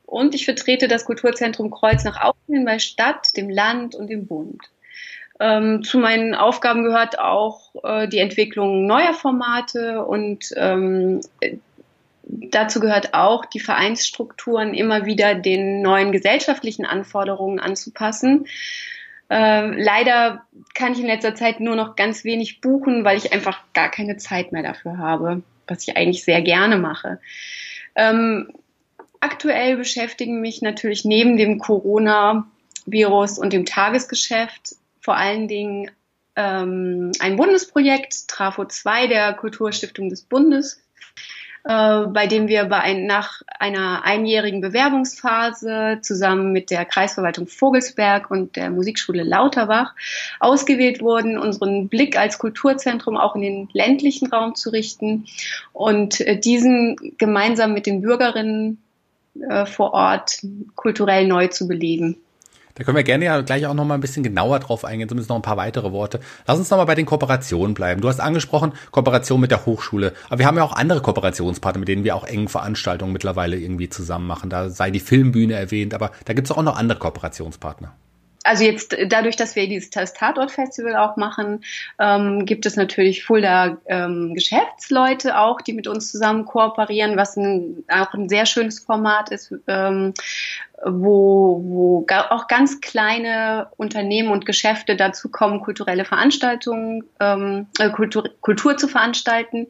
und 0.05 0.35
ich 0.35 0.43
vertrete 0.43 0.89
das 0.89 1.05
Kulturzentrum 1.05 1.71
Kreuz 1.71 2.03
nach 2.03 2.21
außen 2.21 2.65
bei 2.65 2.79
Stadt, 2.79 3.37
dem 3.37 3.49
Land 3.49 3.95
und 3.95 4.09
dem 4.09 4.27
Bund. 4.27 4.59
Ähm, 5.39 5.83
zu 5.83 5.99
meinen 5.99 6.35
Aufgaben 6.35 6.83
gehört 6.83 7.17
auch 7.17 7.73
äh, 7.83 8.09
die 8.09 8.19
Entwicklung 8.19 8.85
neuer 8.85 9.13
Formate 9.13 10.05
und 10.05 10.53
ähm, 10.57 11.21
dazu 12.31 12.79
gehört 12.79 13.13
auch, 13.13 13.45
die 13.45 13.59
Vereinsstrukturen 13.59 14.73
immer 14.73 15.05
wieder 15.05 15.35
den 15.35 15.81
neuen 15.81 16.11
gesellschaftlichen 16.11 16.85
Anforderungen 16.85 17.59
anzupassen. 17.59 18.47
Äh, 19.29 19.81
leider 19.81 20.45
kann 20.73 20.93
ich 20.93 20.99
in 20.99 21.07
letzter 21.07 21.35
Zeit 21.35 21.59
nur 21.59 21.75
noch 21.75 21.95
ganz 21.95 22.23
wenig 22.23 22.61
buchen, 22.61 23.03
weil 23.03 23.17
ich 23.17 23.33
einfach 23.33 23.61
gar 23.73 23.89
keine 23.89 24.17
Zeit 24.17 24.51
mehr 24.51 24.63
dafür 24.63 24.97
habe, 24.97 25.43
was 25.67 25.87
ich 25.87 25.95
eigentlich 25.95 26.23
sehr 26.23 26.41
gerne 26.41 26.77
mache. 26.77 27.19
Ähm, 27.95 28.51
aktuell 29.19 29.77
beschäftigen 29.77 30.41
mich 30.41 30.61
natürlich 30.61 31.05
neben 31.05 31.37
dem 31.37 31.59
Corona-Virus 31.59 33.39
und 33.39 33.53
dem 33.53 33.65
Tagesgeschäft 33.65 34.75
vor 34.99 35.15
allen 35.15 35.47
Dingen 35.47 35.91
ähm, 36.35 37.11
ein 37.19 37.35
Bundesprojekt, 37.35 38.27
Trafo 38.27 38.65
2 38.65 39.07
der 39.07 39.33
Kulturstiftung 39.33 40.09
des 40.09 40.23
Bundes, 40.23 40.81
äh, 41.63 42.07
bei 42.07 42.27
dem 42.27 42.47
wir 42.47 42.65
bei 42.65 42.79
ein, 42.79 43.05
nach 43.05 43.41
einer 43.59 44.03
einjährigen 44.03 44.61
Bewerbungsphase 44.61 45.99
zusammen 46.01 46.51
mit 46.51 46.71
der 46.71 46.85
Kreisverwaltung 46.85 47.47
Vogelsberg 47.47 48.31
und 48.31 48.55
der 48.55 48.69
Musikschule 48.69 49.23
Lauterbach 49.23 49.93
ausgewählt 50.39 51.01
wurden, 51.01 51.37
unseren 51.37 51.87
Blick 51.87 52.17
als 52.17 52.39
Kulturzentrum 52.39 53.17
auch 53.17 53.35
in 53.35 53.41
den 53.41 53.69
ländlichen 53.73 54.27
Raum 54.27 54.55
zu 54.55 54.71
richten 54.71 55.27
und 55.73 56.21
äh, 56.21 56.39
diesen 56.39 56.95
gemeinsam 57.17 57.73
mit 57.73 57.85
den 57.85 58.01
Bürgerinnen 58.01 58.81
äh, 59.39 59.65
vor 59.65 59.93
Ort 59.93 60.39
kulturell 60.75 61.27
neu 61.27 61.47
zu 61.47 61.67
beleben. 61.67 62.17
Da 62.75 62.83
können 62.83 62.97
wir 62.97 63.03
gerne 63.03 63.25
ja 63.25 63.41
gleich 63.41 63.65
auch 63.65 63.73
noch 63.73 63.85
mal 63.85 63.95
ein 63.95 64.01
bisschen 64.01 64.23
genauer 64.23 64.59
drauf 64.59 64.85
eingehen, 64.85 65.09
zumindest 65.09 65.29
noch 65.29 65.35
ein 65.35 65.41
paar 65.41 65.57
weitere 65.57 65.91
Worte. 65.91 66.19
Lass 66.47 66.57
uns 66.57 66.69
noch 66.69 66.77
mal 66.77 66.85
bei 66.85 66.95
den 66.95 67.05
Kooperationen 67.05 67.73
bleiben. 67.73 68.01
Du 68.01 68.07
hast 68.07 68.19
angesprochen, 68.19 68.73
Kooperation 68.91 69.39
mit 69.39 69.51
der 69.51 69.65
Hochschule. 69.65 70.13
Aber 70.29 70.39
wir 70.39 70.45
haben 70.45 70.57
ja 70.57 70.63
auch 70.63 70.73
andere 70.73 71.01
Kooperationspartner, 71.01 71.79
mit 71.79 71.87
denen 71.87 72.03
wir 72.03 72.15
auch 72.15 72.25
eng 72.25 72.47
Veranstaltungen 72.47 73.13
mittlerweile 73.13 73.57
irgendwie 73.57 73.89
zusammen 73.89 74.27
machen. 74.27 74.49
Da 74.49 74.69
sei 74.69 74.91
die 74.91 74.99
Filmbühne 74.99 75.53
erwähnt, 75.53 75.93
aber 75.93 76.11
da 76.25 76.33
gibt 76.33 76.47
es 76.47 76.55
auch 76.55 76.63
noch 76.63 76.77
andere 76.77 76.99
Kooperationspartner 76.99 77.93
also 78.43 78.63
jetzt 78.63 78.95
dadurch, 79.07 79.35
dass 79.35 79.55
wir 79.55 79.67
dieses 79.67 79.89
Tatort-Festival 79.89 80.95
auch 80.95 81.15
machen, 81.15 81.63
ähm, 81.99 82.45
gibt 82.45 82.65
es 82.65 82.75
natürlich 82.75 83.23
Fulda 83.23 83.77
ähm, 83.85 84.33
Geschäftsleute 84.33 85.37
auch, 85.37 85.61
die 85.61 85.73
mit 85.73 85.87
uns 85.87 86.11
zusammen 86.11 86.45
kooperieren, 86.45 87.17
was 87.17 87.37
ein, 87.37 87.83
auch 87.87 88.13
ein 88.13 88.29
sehr 88.29 88.45
schönes 88.45 88.79
Format 88.79 89.31
ist, 89.31 89.53
ähm, 89.67 90.13
wo, 90.83 91.61
wo 91.63 92.05
auch 92.29 92.47
ganz 92.47 92.81
kleine 92.81 93.67
Unternehmen 93.77 94.31
und 94.31 94.45
Geschäfte 94.45 94.95
dazu 94.95 95.29
kommen, 95.29 95.61
kulturelle 95.61 96.05
Veranstaltungen, 96.05 97.03
ähm, 97.19 97.67
äh, 97.79 97.89
Kultur, 97.89 98.23
Kultur 98.41 98.77
zu 98.77 98.87
veranstalten. 98.87 99.67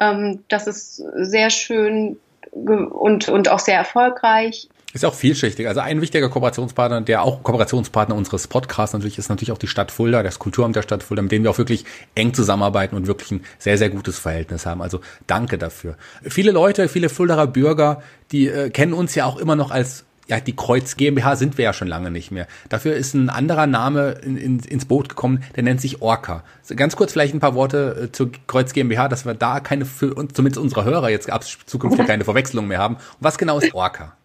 Ähm, 0.00 0.44
das 0.48 0.66
ist 0.66 0.96
sehr 0.96 1.50
schön 1.50 2.18
und, 2.50 3.28
und 3.28 3.48
auch 3.48 3.60
sehr 3.60 3.76
erfolgreich. 3.76 4.68
Ist 4.92 5.04
auch 5.04 5.14
vielschichtig. 5.14 5.68
Also 5.68 5.80
ein 5.80 6.00
wichtiger 6.00 6.28
Kooperationspartner, 6.28 7.00
der 7.02 7.22
auch 7.22 7.44
Kooperationspartner 7.44 8.16
unseres 8.16 8.48
Podcasts 8.48 8.92
natürlich 8.92 9.18
ist 9.18 9.28
natürlich 9.28 9.52
auch 9.52 9.58
die 9.58 9.68
Stadt 9.68 9.92
Fulda, 9.92 10.24
das 10.24 10.40
Kulturamt 10.40 10.74
der 10.74 10.82
Stadt 10.82 11.04
Fulda, 11.04 11.22
mit 11.22 11.30
denen 11.30 11.44
wir 11.44 11.50
auch 11.52 11.58
wirklich 11.58 11.84
eng 12.16 12.34
zusammenarbeiten 12.34 12.96
und 12.96 13.06
wirklich 13.06 13.30
ein 13.30 13.44
sehr, 13.58 13.78
sehr 13.78 13.90
gutes 13.90 14.18
Verhältnis 14.18 14.66
haben. 14.66 14.82
Also 14.82 15.00
danke 15.28 15.58
dafür. 15.58 15.96
Viele 16.22 16.50
Leute, 16.50 16.88
viele 16.88 17.08
Fuldaer 17.08 17.46
Bürger, 17.46 18.02
die 18.32 18.48
äh, 18.48 18.70
kennen 18.70 18.92
uns 18.92 19.14
ja 19.14 19.26
auch 19.26 19.36
immer 19.36 19.54
noch 19.54 19.70
als 19.70 20.04
ja, 20.26 20.38
die 20.38 20.54
Kreuz 20.54 20.96
GmbH 20.96 21.34
sind 21.34 21.58
wir 21.58 21.64
ja 21.64 21.72
schon 21.72 21.88
lange 21.88 22.10
nicht 22.10 22.30
mehr. 22.30 22.46
Dafür 22.68 22.94
ist 22.94 23.14
ein 23.14 23.30
anderer 23.30 23.66
Name 23.66 24.12
in, 24.24 24.36
in, 24.36 24.60
ins 24.60 24.84
Boot 24.84 25.08
gekommen, 25.08 25.42
der 25.56 25.64
nennt 25.64 25.80
sich 25.80 26.02
Orca. 26.02 26.44
Ganz 26.76 26.94
kurz 26.94 27.12
vielleicht 27.12 27.34
ein 27.34 27.40
paar 27.40 27.56
Worte 27.56 28.04
äh, 28.04 28.12
zur 28.12 28.30
Kreuz 28.46 28.72
GmbH, 28.72 29.08
dass 29.08 29.26
wir 29.26 29.34
da 29.34 29.58
keine, 29.58 29.84
für, 29.84 30.14
zumindest 30.32 30.58
unsere 30.58 30.84
Hörer 30.84 31.10
jetzt 31.10 31.30
ab 31.30 31.44
zukünftig 31.44 32.06
keine 32.06 32.24
Verwechslung 32.24 32.68
mehr 32.68 32.78
haben. 32.78 32.94
Und 32.94 33.02
was 33.20 33.38
genau 33.38 33.58
ist 33.58 33.74
Orca? 33.74 34.16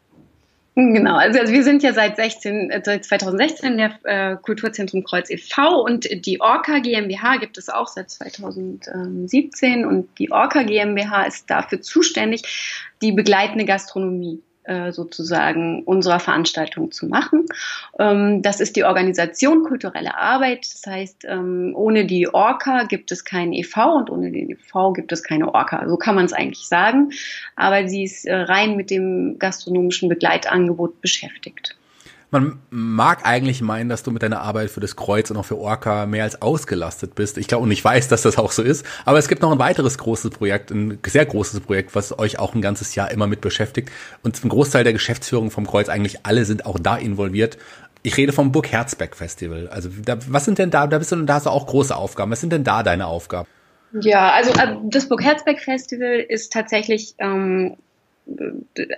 Genau, 0.78 1.16
also, 1.16 1.40
also 1.40 1.54
wir 1.54 1.64
sind 1.64 1.84
ja 1.84 1.94
seit 1.94 2.18
16, 2.18 2.70
äh, 2.70 2.82
seit 2.84 3.06
2016 3.06 3.78
der 3.78 4.00
äh, 4.04 4.36
Kulturzentrum 4.36 5.06
Kreuz 5.06 5.30
e.V. 5.30 5.82
und 5.82 6.06
die 6.26 6.42
Orca 6.42 6.80
GmbH 6.80 7.38
gibt 7.38 7.58
es 7.58 7.70
auch 7.70 7.88
seit 7.88 8.10
2017 8.10 9.86
und 9.86 10.10
die 10.20 10.32
Orca 10.32 10.64
GmbH 10.64 11.24
ist 11.24 11.50
dafür 11.50 11.82
zuständig, 11.82 12.92
die 13.02 13.14
begleitende 13.14 13.64
Gastronomie 13.64 14.42
sozusagen 14.92 15.84
unserer 15.84 16.20
Veranstaltung 16.20 16.92
zu 16.92 17.08
machen. 17.08 17.46
Ähm, 18.00 18.42
das 18.42 18.60
ist 18.60 18.76
die 18.76 18.84
Organisation 18.84 19.64
kulturelle 19.64 20.18
Arbeit. 20.18 20.68
Das 20.74 20.86
heißt, 20.86 21.26
ähm, 21.28 21.74
ohne 21.76 22.06
die 22.06 22.34
Orca 22.34 22.84
gibt 22.84 23.12
es 23.12 23.26
keinen 23.26 23.54
EV 23.54 23.78
und 23.98 24.10
ohne 24.10 24.32
den 24.32 24.50
EV 24.50 24.94
gibt 24.94 25.12
es 25.12 25.24
keine 25.24 25.54
Orca. 25.54 25.88
So 25.88 25.98
kann 25.98 26.16
man 26.16 26.26
es 26.26 26.34
eigentlich 26.34 26.68
sagen. 26.68 27.12
Aber 27.56 27.88
sie 27.88 28.04
ist 28.04 28.26
äh, 28.26 28.36
rein 28.36 28.76
mit 28.76 28.90
dem 28.90 29.38
gastronomischen 29.40 30.10
Begleitangebot 30.10 31.02
beschäftigt. 31.02 31.75
Man 32.36 32.60
mag 32.70 33.26
eigentlich 33.26 33.62
meinen, 33.62 33.88
dass 33.88 34.04
du 34.04 34.12
mit 34.12 34.22
deiner 34.22 34.42
Arbeit 34.42 34.70
für 34.70 34.82
das 34.82 34.98
Kreuz 34.98 35.32
und 35.32 35.38
auch 35.38 35.46
für 35.46 35.58
Orca 35.58 36.06
mehr 36.06 36.26
als 36.26 36.42
ausgelastet 36.42 37.16
bist. 37.16 37.38
Ich 37.38 37.48
glaube 37.48 37.64
und 37.64 37.72
ich 37.72 37.82
weiß, 37.82 38.10
dass 38.10 38.24
das 38.24 38.38
auch 38.38 38.52
so 38.52 38.62
ist. 38.62 38.86
Aber 39.06 39.18
es 39.18 39.30
gibt 39.30 39.42
noch 39.42 39.54
ein 39.54 39.60
weiteres 39.60 39.98
großes 39.98 40.32
Projekt, 40.32 40.70
ein 40.70 41.00
sehr 41.08 41.26
großes 41.26 41.62
Projekt, 41.62 41.96
was 41.96 42.20
euch 42.20 42.38
auch 42.38 42.54
ein 42.54 42.62
ganzes 42.62 42.94
Jahr 42.94 43.10
immer 43.10 43.28
mit 43.28 43.40
beschäftigt. 43.40 43.90
Und 44.22 44.44
ein 44.44 44.50
Großteil 44.50 44.84
der 44.84 44.92
Geschäftsführung 44.92 45.50
vom 45.50 45.66
Kreuz, 45.66 45.88
eigentlich 45.88 46.26
alle 46.26 46.44
sind 46.44 46.66
auch 46.66 46.78
da 46.78 46.98
involviert. 46.98 47.58
Ich 48.04 48.18
rede 48.18 48.34
vom 48.34 48.52
Burg 48.52 48.70
Herzberg 48.70 49.16
Festival. 49.16 49.70
Also 49.70 49.88
da, 50.04 50.18
was 50.28 50.44
sind 50.44 50.58
denn 50.60 50.72
da, 50.72 50.88
da 50.88 50.98
bist 50.98 51.14
du, 51.14 51.16
da 51.24 51.36
hast 51.36 51.46
du 51.46 51.52
auch 51.52 51.66
große 51.66 51.96
Aufgaben. 51.96 52.32
Was 52.32 52.42
sind 52.42 52.52
denn 52.52 52.66
da 52.66 52.84
deine 52.84 53.08
Aufgaben? 53.08 53.48
Ja, 53.94 54.34
also 54.34 54.52
äh, 54.52 54.76
das 54.84 55.08
Burg 55.08 55.24
Herzberg 55.24 55.62
Festival 55.62 56.20
ist 56.28 56.52
tatsächlich 56.52 57.16
ähm, 57.18 57.78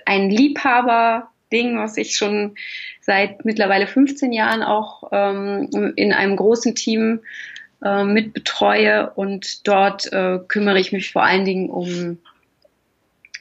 ein 0.07 0.31
Liebhaber 0.31 1.29
Ding, 1.51 1.77
was 1.77 1.97
ich 1.97 2.15
schon 2.15 2.55
seit 3.01 3.45
mittlerweile 3.45 3.87
15 3.87 4.33
Jahren 4.33 4.63
auch 4.63 5.09
ähm, 5.11 5.93
in 5.95 6.13
einem 6.13 6.35
großen 6.35 6.75
Team 6.75 7.21
äh, 7.83 8.03
mit 8.03 8.33
betreue. 8.33 9.11
Und 9.11 9.67
dort 9.67 10.11
äh, 10.11 10.39
kümmere 10.47 10.79
ich 10.79 10.91
mich 10.91 11.11
vor 11.11 11.23
allen 11.23 11.45
Dingen 11.45 11.69
um 11.69 12.17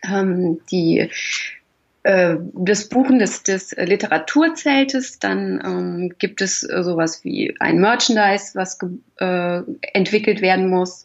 ähm, 0.09 0.61
die 0.71 1.11
äh, 2.07 2.37
das 2.55 2.89
Buchen 2.89 3.19
des, 3.19 3.43
des 3.43 3.73
Literaturzeltes, 3.73 5.19
dann 5.19 5.61
ähm, 5.65 6.13
gibt 6.21 6.41
es 6.41 6.63
äh, 6.63 6.85
sowas 6.85 7.25
wie 7.25 7.57
ein 7.59 7.81
Merchandise, 7.81 8.53
was 8.55 8.79
äh, 9.17 9.63
entwickelt 9.93 10.41
werden 10.41 10.71
muss, 10.71 11.05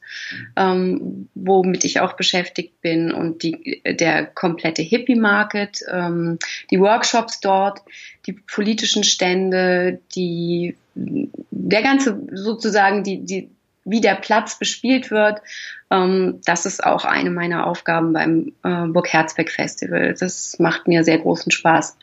ähm, 0.56 1.28
womit 1.34 1.86
ich 1.86 2.02
auch 2.02 2.14
beschäftigt 2.14 2.82
bin 2.82 3.12
und 3.12 3.42
die, 3.42 3.82
der 3.84 4.28
komplette 4.28 4.84
Hippie-Market, 4.84 5.80
ähm, 5.92 6.38
die 6.70 6.80
Workshops 6.80 7.40
dort, 7.40 7.80
die 8.28 8.34
politischen 8.34 9.04
Stände, 9.04 10.02
die 10.14 10.76
der 10.94 11.82
ganze 11.82 12.22
sozusagen 12.32 13.04
die, 13.04 13.26
die 13.26 13.50
wie 13.84 14.02
der 14.02 14.16
Platz 14.16 14.58
bespielt 14.58 15.12
wird. 15.12 15.42
Ähm, 15.90 16.40
das 16.46 16.66
ist 16.66 16.84
auch 16.84 17.06
eine 17.06 17.32
meiner 17.32 17.68
Aufgaben 17.68 18.14
beim 18.14 18.54
äh, 18.64 18.88
Burg 18.88 19.12
Herzberg 19.12 19.50
Festival. 19.50 20.16
Das 20.20 20.58
macht 20.60 20.88
mir 20.88 21.04
sehr 21.04 21.18
großen 21.18 21.52
Spaß. 21.52 21.98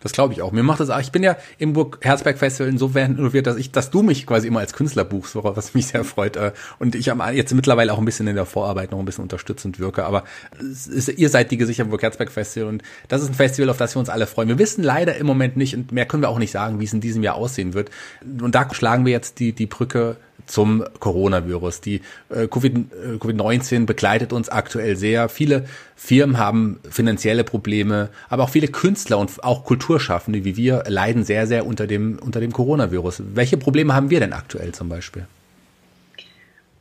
Das 0.00 0.12
glaube 0.12 0.32
ich 0.32 0.42
auch. 0.42 0.52
Mir 0.52 0.62
macht 0.62 0.80
das 0.80 0.90
auch. 0.90 1.00
Ich 1.00 1.12
bin 1.12 1.22
ja 1.22 1.36
im 1.58 1.72
Burg 1.72 1.98
Herzberg 2.02 2.38
Festival 2.38 2.70
insofern 2.70 3.12
involviert, 3.12 3.46
dass 3.46 3.56
ich, 3.56 3.72
dass 3.72 3.90
du 3.90 4.02
mich 4.02 4.26
quasi 4.26 4.46
immer 4.48 4.60
als 4.60 4.72
Künstler 4.72 5.04
buchst, 5.04 5.34
was 5.34 5.74
mich 5.74 5.88
sehr 5.88 6.04
freut. 6.04 6.36
Äh, 6.36 6.52
und 6.78 6.94
ich 6.94 7.06
jetzt 7.06 7.54
mittlerweile 7.54 7.92
auch 7.92 7.98
ein 7.98 8.04
bisschen 8.04 8.26
in 8.26 8.36
der 8.36 8.46
Vorarbeit 8.46 8.92
noch 8.92 8.98
ein 8.98 9.04
bisschen 9.04 9.22
unterstützend 9.22 9.78
wirke. 9.78 10.04
Aber 10.04 10.24
ist, 10.60 11.08
ihr 11.08 11.28
seid 11.28 11.50
die 11.50 11.56
Gesichter 11.56 11.84
im 11.84 11.90
Burg 11.90 12.02
Herzberg 12.02 12.30
Festival 12.30 12.68
und 12.68 12.82
das 13.08 13.22
ist 13.22 13.28
ein 13.28 13.34
Festival, 13.34 13.70
auf 13.70 13.76
das 13.76 13.94
wir 13.94 14.00
uns 14.00 14.08
alle 14.08 14.26
freuen. 14.26 14.48
Wir 14.48 14.58
wissen 14.58 14.82
leider 14.82 15.16
im 15.16 15.26
Moment 15.26 15.56
nicht 15.56 15.76
und 15.76 15.92
mehr 15.92 16.06
können 16.06 16.22
wir 16.22 16.28
auch 16.28 16.38
nicht 16.38 16.52
sagen, 16.52 16.80
wie 16.80 16.84
es 16.84 16.92
in 16.92 17.00
diesem 17.00 17.22
Jahr 17.22 17.34
aussehen 17.34 17.74
wird. 17.74 17.90
Und 18.22 18.54
da 18.54 18.72
schlagen 18.72 19.04
wir 19.04 19.12
jetzt 19.12 19.38
die, 19.38 19.52
die 19.52 19.66
Brücke 19.66 20.16
zum 20.46 20.84
Coronavirus. 20.98 21.80
Die 21.80 22.02
äh, 22.30 22.44
Covid-19 22.44 23.82
äh, 23.82 23.84
begleitet 23.84 24.32
uns 24.32 24.48
aktuell 24.48 24.96
sehr. 24.96 25.28
Viele 25.28 25.66
Firmen 25.96 26.38
haben 26.38 26.80
finanzielle 26.88 27.44
Probleme, 27.44 28.08
aber 28.28 28.44
auch 28.44 28.50
viele 28.50 28.68
Künstler 28.68 29.18
und 29.18 29.42
auch 29.44 29.64
Kulturschaffende 29.64 30.44
wie 30.44 30.56
wir 30.56 30.84
leiden 30.86 31.24
sehr, 31.24 31.46
sehr 31.46 31.66
unter 31.66 31.86
dem, 31.86 32.18
unter 32.18 32.40
dem 32.40 32.52
Coronavirus. 32.52 33.22
Welche 33.34 33.56
Probleme 33.56 33.94
haben 33.94 34.10
wir 34.10 34.20
denn 34.20 34.32
aktuell 34.32 34.72
zum 34.72 34.88
Beispiel? 34.88 35.26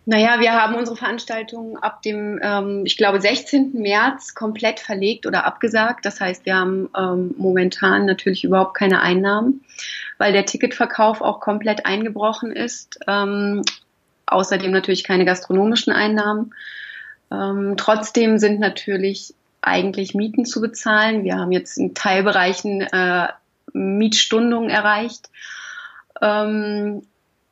Naja, 0.09 0.39
wir 0.39 0.53
haben 0.53 0.73
unsere 0.73 0.97
Veranstaltung 0.97 1.77
ab 1.77 2.01
dem, 2.01 2.39
ähm, 2.41 2.81
ich 2.83 2.97
glaube, 2.97 3.21
16. 3.21 3.73
März 3.73 4.33
komplett 4.33 4.79
verlegt 4.79 5.27
oder 5.27 5.45
abgesagt. 5.45 6.03
Das 6.03 6.19
heißt, 6.19 6.47
wir 6.47 6.55
haben 6.55 6.89
ähm, 6.97 7.35
momentan 7.37 8.07
natürlich 8.07 8.43
überhaupt 8.43 8.73
keine 8.73 9.01
Einnahmen, 9.01 9.63
weil 10.19 10.33
der 10.33 10.45
Ticketverkauf 10.45 11.21
auch 11.21 11.39
komplett 11.39 11.87
eingebrochen 11.87 12.51
ist. 12.51 12.99
Ähm, 13.07 13.63
außerdem 14.27 14.69
natürlich 14.71 15.03
keine 15.03 15.25
gastronomischen 15.25 15.91
Einnahmen. 15.91 16.53
Ähm, 17.31 17.75
trotzdem 17.77 18.37
sind 18.37 18.59
natürlich 18.59 19.33
eigentlich 19.61 20.13
Mieten 20.13 20.45
zu 20.45 20.61
bezahlen. 20.61 21.23
Wir 21.23 21.37
haben 21.37 21.51
jetzt 21.51 21.77
in 21.77 21.95
Teilbereichen 21.95 22.81
äh, 22.81 23.29
Mietstundungen 23.73 24.69
erreicht. 24.69 25.29
Ähm, 26.21 27.03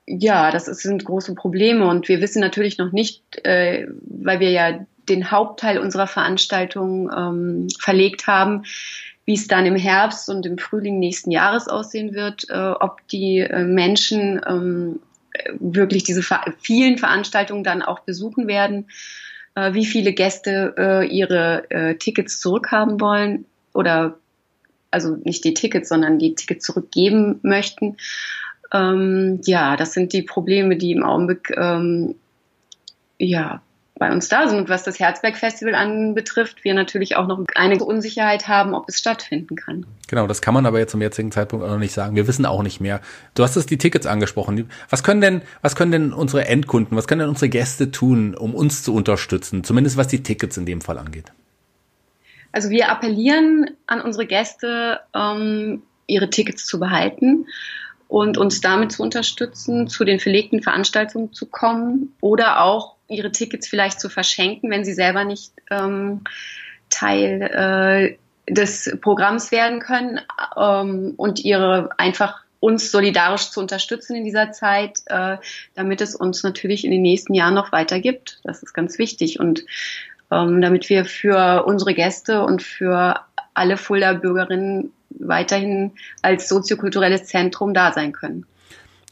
ja, 0.05 0.51
das 0.51 0.65
sind 0.65 1.05
große 1.05 1.35
Probleme 1.35 1.87
und 1.87 2.07
wir 2.07 2.21
wissen 2.21 2.39
natürlich 2.39 2.77
noch 2.77 2.91
nicht, 2.91 3.23
äh, 3.45 3.87
weil 4.01 4.39
wir 4.39 4.51
ja 4.51 4.85
den 5.09 5.31
Hauptteil 5.31 5.79
unserer 5.79 6.07
Veranstaltung 6.07 7.09
ähm, 7.15 7.67
verlegt 7.79 8.27
haben, 8.27 8.63
wie 9.27 9.33
es 9.33 9.47
dann 9.47 9.65
im 9.65 9.75
Herbst 9.75 10.29
und 10.29 10.45
im 10.45 10.57
Frühling 10.57 10.99
nächsten 10.99 11.31
Jahres 11.31 11.67
aussehen 11.67 12.13
wird, 12.13 12.49
äh, 12.49 12.53
ob 12.53 13.05
die 13.09 13.39
äh, 13.39 13.65
Menschen 13.65 14.41
ähm, 14.47 15.01
wirklich 15.59 16.03
diese 16.03 16.23
vielen 16.61 16.97
Veranstaltungen 16.97 17.65
dann 17.65 17.81
auch 17.81 17.99
besuchen 17.99 18.47
werden, 18.47 18.87
äh, 19.53 19.73
wie 19.73 19.85
viele 19.85 20.13
Gäste 20.13 20.73
äh, 20.77 21.05
ihre 21.05 21.69
äh, 21.69 21.95
Tickets 21.95 22.39
zurückhaben 22.39 23.01
wollen 23.01 23.43
oder 23.73 24.17
also 24.91 25.17
nicht 25.17 25.43
die 25.43 25.53
Tickets, 25.53 25.89
sondern 25.89 26.19
die 26.19 26.33
Tickets 26.33 26.65
zurückgeben 26.65 27.39
möchten. 27.43 27.97
Ähm, 28.71 29.41
ja, 29.43 29.75
das 29.75 29.93
sind 29.93 30.13
die 30.13 30.21
Probleme, 30.21 30.77
die 30.77 30.93
im 30.93 31.03
Augenblick 31.03 31.53
ähm, 31.57 32.15
ja 33.19 33.61
bei 33.97 34.11
uns 34.11 34.29
da 34.29 34.47
sind. 34.47 34.59
Und 34.59 34.69
was 34.69 34.83
das 34.83 34.99
Herzberg-Festival 34.99 35.75
anbetrifft, 35.75 36.63
wir 36.63 36.73
natürlich 36.73 37.15
auch 37.15 37.27
noch 37.27 37.43
einige 37.55 37.83
Unsicherheit 37.83 38.47
haben, 38.47 38.73
ob 38.73 38.87
es 38.87 38.97
stattfinden 38.97 39.55
kann. 39.55 39.85
Genau, 40.07 40.27
das 40.27 40.41
kann 40.41 40.53
man 40.53 40.65
aber 40.65 40.79
jetzt 40.79 40.91
zum 40.91 41.01
jetzigen 41.01 41.31
Zeitpunkt 41.31 41.65
auch 41.65 41.69
noch 41.69 41.79
nicht 41.79 41.93
sagen. 41.93 42.15
Wir 42.15 42.27
wissen 42.27 42.45
auch 42.45 42.63
nicht 42.63 42.79
mehr. 42.79 43.01
Du 43.35 43.43
hast 43.43 43.55
es 43.55 43.65
die 43.65 43.77
Tickets 43.77 44.05
angesprochen. 44.05 44.69
Was 44.89 45.03
können 45.03 45.21
denn, 45.21 45.41
was 45.61 45.75
können 45.75 45.91
denn 45.91 46.13
unsere 46.13 46.45
Endkunden, 46.47 46.97
was 46.97 47.07
können 47.07 47.19
denn 47.19 47.29
unsere 47.29 47.49
Gäste 47.49 47.91
tun, 47.91 48.35
um 48.35 48.55
uns 48.55 48.83
zu 48.83 48.93
unterstützen? 48.93 49.63
Zumindest 49.63 49.97
was 49.97 50.07
die 50.07 50.23
Tickets 50.23 50.57
in 50.57 50.65
dem 50.65 50.81
Fall 50.81 50.97
angeht. 50.97 51.31
Also 52.51 52.69
wir 52.69 52.89
appellieren 52.89 53.71
an 53.85 54.01
unsere 54.01 54.25
Gäste, 54.25 55.01
ähm, 55.13 55.83
ihre 56.07 56.29
Tickets 56.29 56.65
zu 56.65 56.79
behalten 56.79 57.45
und 58.07 58.37
uns 58.37 58.61
damit 58.61 58.93
zu 58.93 59.03
unterstützen, 59.03 59.87
zu 59.87 60.05
den 60.05 60.19
verlegten 60.19 60.61
Veranstaltungen 60.61 61.33
zu 61.33 61.45
kommen 61.45 62.15
oder 62.21 62.61
auch 62.61 62.96
ihre 63.07 63.31
Tickets 63.31 63.67
vielleicht 63.67 63.99
zu 63.99 64.09
verschenken, 64.09 64.69
wenn 64.69 64.85
sie 64.85 64.93
selber 64.93 65.23
nicht 65.23 65.51
ähm, 65.69 66.21
Teil 66.89 67.41
äh, 67.41 68.51
des 68.51 68.97
Programms 69.01 69.51
werden 69.51 69.79
können 69.79 70.19
ähm, 70.55 71.13
und 71.17 71.43
ihre 71.43 71.89
einfach 71.97 72.41
uns 72.59 72.91
solidarisch 72.91 73.51
zu 73.51 73.59
unterstützen 73.59 74.15
in 74.15 74.23
dieser 74.23 74.51
Zeit, 74.51 74.99
äh, 75.07 75.37
damit 75.75 76.01
es 76.01 76.15
uns 76.15 76.43
natürlich 76.43 76.85
in 76.85 76.91
den 76.91 77.01
nächsten 77.01 77.33
Jahren 77.33 77.53
noch 77.53 77.71
weiter 77.71 77.99
gibt. 77.99 78.39
Das 78.43 78.63
ist 78.63 78.73
ganz 78.73 78.97
wichtig 78.97 79.39
und 79.39 79.65
ähm, 80.31 80.61
damit 80.61 80.89
wir 80.89 81.05
für 81.05 81.65
unsere 81.65 81.93
Gäste 81.93 82.43
und 82.43 82.63
für 82.63 83.21
alle 83.53 83.77
Fulda 83.77 84.13
Bürgerinnen 84.13 84.91
weiterhin 85.09 85.93
als 86.21 86.47
soziokulturelles 86.47 87.25
Zentrum 87.25 87.73
da 87.73 87.91
sein 87.91 88.11
können. 88.11 88.45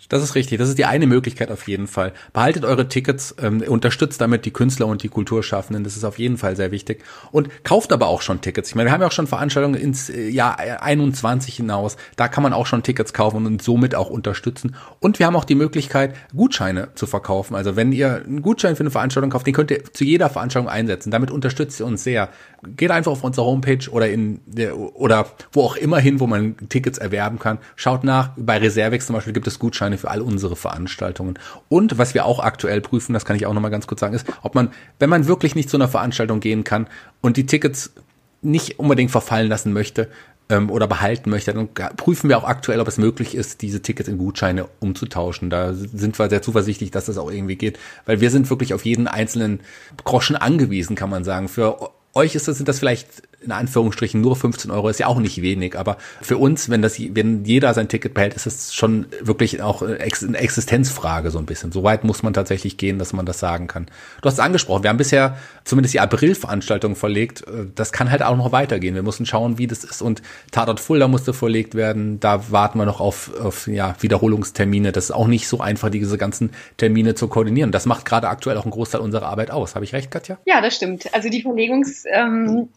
Das 0.10 0.22
ist 0.22 0.36
richtig. 0.36 0.60
Das 0.60 0.70
ist 0.70 0.78
die 0.78 0.86
eine 0.86 1.08
Möglichkeit 1.08 1.52
auf 1.52 1.68
jeden 1.68 1.88
Fall. 1.88 2.14
Behaltet 2.34 2.64
eure 2.64 2.88
Tickets, 2.88 3.36
ähm, 3.42 3.62
unterstützt 3.62 4.22
damit 4.22 4.46
die 4.46 4.52
Künstler 4.52 4.88
und 4.88 5.04
die 5.04 5.10
Kulturschaffenden. 5.10 5.84
Das 5.84 5.96
ist 5.96 6.04
auf 6.04 6.20
jeden 6.20 6.38
Fall 6.38 6.56
sehr 6.56 6.72
wichtig. 6.72 7.04
Und 7.32 7.64
kauft 7.64 7.92
aber 7.92 8.08
auch 8.08 8.22
schon 8.22 8.42
Tickets. 8.42 8.70
Ich 8.70 8.76
meine, 8.76 8.90
wir 8.90 8.94
haben 8.94 9.02
ja 9.02 9.08
auch 9.08 9.12
schon 9.12 9.28
Veranstaltungen 9.28 9.76
ins 9.76 10.10
äh, 10.10 10.30
Jahr 10.30 10.60
21 10.60 11.56
hinaus. 11.56 11.98
Da 12.16 12.28
kann 12.28 12.44
man 12.44 12.54
auch 12.54 12.68
schon 12.68 12.84
Tickets 12.84 13.14
kaufen 13.14 13.46
und 13.46 13.62
somit 13.62 13.96
auch 13.96 14.10
unterstützen. 14.10 14.76
Und 15.00 15.20
wir 15.20 15.26
haben 15.26 15.36
auch 15.36 15.46
die 15.46 15.56
Möglichkeit, 15.56 16.16
Gutscheine 16.36 16.90
zu 16.96 17.08
verkaufen. 17.08 17.56
Also 17.56 17.76
wenn 17.76 17.92
ihr 17.92 18.24
einen 18.26 18.42
Gutschein 18.42 18.76
für 18.76 18.82
eine 18.82 18.92
Veranstaltung 18.92 19.32
kauft, 19.32 19.48
den 19.48 19.54
könnt 19.54 19.72
ihr 19.72 19.84
zu 19.92 20.04
jeder 20.04 20.30
Veranstaltung 20.30 20.70
einsetzen. 20.70 21.10
Damit 21.12 21.32
unterstützt 21.32 21.80
ihr 21.80 21.86
uns 21.86 22.04
sehr. 22.04 22.30
Geht 22.78 22.92
einfach 22.92 23.12
auf 23.12 23.24
unsere 23.24 23.46
Homepage 23.46 23.90
oder 23.90 24.10
in 24.10 24.40
der, 24.46 24.78
oder 24.78 25.28
wo 25.52 25.62
auch 25.62 25.76
immer 25.76 26.00
hin, 26.00 26.20
wo 26.20 26.28
man 26.28 26.56
Tickets 26.70 26.98
erwerben 26.98 27.40
kann. 27.40 27.58
Schaut 27.76 28.04
nach. 28.04 28.32
Bei 28.38 28.58
Reservex 28.58 29.08
zum 29.08 29.16
Beispiel 29.16 29.34
gibt 29.34 29.48
es 29.48 29.60
Gutscheine 29.60 29.95
Gutscheine 29.96 29.98
für 29.98 30.10
all 30.10 30.22
unsere 30.22 30.56
Veranstaltungen. 30.56 31.40
Und 31.70 31.98
was 31.98 32.14
wir 32.14 32.26
auch 32.26 32.40
aktuell 32.40 32.82
prüfen, 32.82 33.14
das 33.14 33.26
kann 33.26 33.36
ich 33.36 33.46
auch 33.46 33.54
nochmal 33.54 33.72
ganz 33.72 33.88
kurz 33.88 34.02
sagen, 34.02 34.14
ist, 34.14 34.28
ob 34.42 34.56
man, 34.56 34.72
wenn 35.00 35.10
man 35.10 35.28
wirklich 35.28 35.56
nicht 35.56 35.70
zu 35.70 35.78
einer 35.78 35.88
Veranstaltung 35.88 36.40
gehen 36.40 36.64
kann 36.64 36.88
und 37.22 37.38
die 37.38 37.46
Tickets 37.46 37.94
nicht 38.42 38.80
unbedingt 38.80 39.12
verfallen 39.12 39.50
lassen 39.50 39.74
möchte, 39.74 40.10
ähm, 40.48 40.70
oder 40.70 40.88
behalten 40.88 41.32
möchte, 41.32 41.54
dann 41.54 41.70
prüfen 41.96 42.30
wir 42.30 42.38
auch 42.38 42.44
aktuell, 42.44 42.80
ob 42.80 42.88
es 42.88 43.00
möglich 43.00 43.34
ist, 43.34 43.64
diese 43.64 43.82
Tickets 43.82 44.08
in 44.08 44.20
Gutscheine 44.20 44.68
umzutauschen. 44.80 45.50
Da 45.50 45.74
sind 45.74 46.20
wir 46.20 46.30
sehr 46.30 46.44
zuversichtlich, 46.44 46.92
dass 46.92 47.06
das 47.06 47.18
auch 47.18 47.32
irgendwie 47.32 47.56
geht, 47.56 47.80
weil 48.06 48.22
wir 48.22 48.30
sind 48.30 48.48
wirklich 48.52 48.76
auf 48.76 48.86
jeden 48.86 49.08
einzelnen 49.08 49.62
Groschen 50.04 50.36
angewiesen, 50.36 50.96
kann 50.96 51.10
man 51.10 51.24
sagen. 51.24 51.48
Für 51.48 51.90
euch 52.14 52.36
ist 52.36 52.48
das, 52.48 52.58
sind 52.58 52.68
das 52.68 52.78
vielleicht 52.78 53.24
in 53.46 53.52
Anführungsstrichen 53.52 54.20
nur 54.20 54.36
15 54.36 54.72
Euro 54.72 54.90
ist 54.90 55.00
ja 55.00 55.08
auch 55.08 55.20
nicht 55.20 55.42
wenig, 55.42 55.78
aber 55.78 55.98
für 56.22 56.38
uns, 56.38 56.70
wenn 56.70 56.82
das, 56.82 57.00
wenn 57.00 57.46
jeder 57.46 57.74
sein 57.74 57.88
Ticket 57.88 58.14
behält, 58.14 58.34
ist 58.34 58.46
es 58.46 58.74
schon 58.74 59.06
wirklich 59.22 59.62
auch 59.62 59.82
eine 59.82 60.00
Existenzfrage 60.00 61.32
so 61.32 61.38
ein 61.38 61.46
bisschen. 61.46 61.72
So 61.72 61.84
weit 61.84 62.04
muss 62.04 62.24
man 62.24 62.34
tatsächlich 62.34 62.78
gehen, 62.78 63.00
dass 63.00 63.14
man 63.14 63.26
das 63.26 63.40
sagen 63.40 63.68
kann. 63.68 63.86
Du 64.22 64.28
hast 64.28 64.36
es 64.36 64.40
angesprochen, 64.40 64.84
wir 64.84 64.90
haben 64.90 64.98
bisher 64.98 65.38
zumindest 65.64 65.94
die 65.94 66.00
Aprilveranstaltung 66.00 66.96
verlegt. 66.96 67.44
Das 67.76 67.92
kann 67.92 68.12
halt 68.12 68.24
auch 68.24 68.36
noch 68.36 68.52
weitergehen. 68.52 68.96
Wir 68.96 69.04
müssen 69.04 69.26
schauen, 69.26 69.58
wie 69.58 69.68
das 69.68 69.84
ist 69.84 70.02
und 70.02 70.22
Tatort 70.52 70.80
Fulda 70.80 71.08
musste 71.08 71.34
verlegt 71.34 71.76
werden. 71.76 72.20
Da 72.20 72.52
warten 72.52 72.80
wir 72.80 72.86
noch 72.86 73.00
auf, 73.00 73.32
auf 73.40 73.68
ja, 73.68 73.96
Wiederholungstermine. 74.00 74.92
Das 74.92 75.06
ist 75.06 75.12
auch 75.12 75.28
nicht 75.28 75.48
so 75.48 75.60
einfach, 75.60 75.90
diese 75.90 76.18
ganzen 76.18 76.52
Termine 76.78 77.16
zu 77.16 77.28
koordinieren. 77.28 77.72
Das 77.72 77.86
macht 77.86 78.06
gerade 78.06 78.28
aktuell 78.28 78.58
auch 78.58 78.64
einen 78.64 78.72
Großteil 78.72 79.02
unserer 79.02 79.28
Arbeit 79.28 79.52
aus. 79.52 79.76
Habe 79.76 79.86
ich 79.86 79.94
recht, 79.94 80.12
Katja? 80.12 80.38
Ja, 80.46 80.62
das 80.62 80.76
stimmt. 80.76 81.14
Also 81.14 81.30
die 81.30 81.42
Verlegungs 81.42 82.06
ähm 82.12 82.70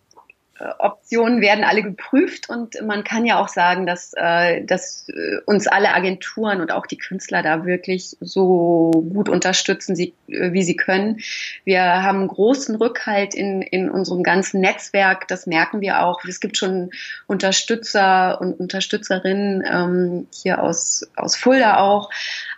Optionen 0.78 1.40
werden 1.40 1.64
alle 1.64 1.82
geprüft 1.82 2.48
und 2.48 2.82
man 2.84 3.04
kann 3.04 3.24
ja 3.24 3.40
auch 3.40 3.48
sagen, 3.48 3.86
dass, 3.86 4.12
äh, 4.16 4.64
dass 4.64 5.08
äh, 5.08 5.38
uns 5.46 5.68
alle 5.68 5.94
Agenturen 5.94 6.60
und 6.60 6.72
auch 6.72 6.86
die 6.86 6.98
Künstler 6.98 7.42
da 7.42 7.64
wirklich 7.64 8.16
so 8.20 8.90
gut 9.12 9.28
unterstützen, 9.28 9.96
äh, 9.98 10.12
wie 10.26 10.62
sie 10.62 10.76
können. 10.76 11.20
Wir 11.64 11.82
haben 11.82 12.26
großen 12.26 12.74
Rückhalt 12.74 13.34
in, 13.34 13.62
in 13.62 13.88
unserem 13.88 14.22
ganzen 14.22 14.60
Netzwerk, 14.60 15.28
das 15.28 15.46
merken 15.46 15.80
wir 15.80 16.02
auch. 16.02 16.24
Es 16.24 16.40
gibt 16.40 16.56
schon 16.56 16.90
Unterstützer 17.26 18.40
und 18.40 18.58
Unterstützerinnen 18.58 19.62
ähm, 19.64 20.26
hier 20.34 20.62
aus, 20.62 21.08
aus 21.14 21.36
Fulda 21.36 21.78
auch, 21.78 22.10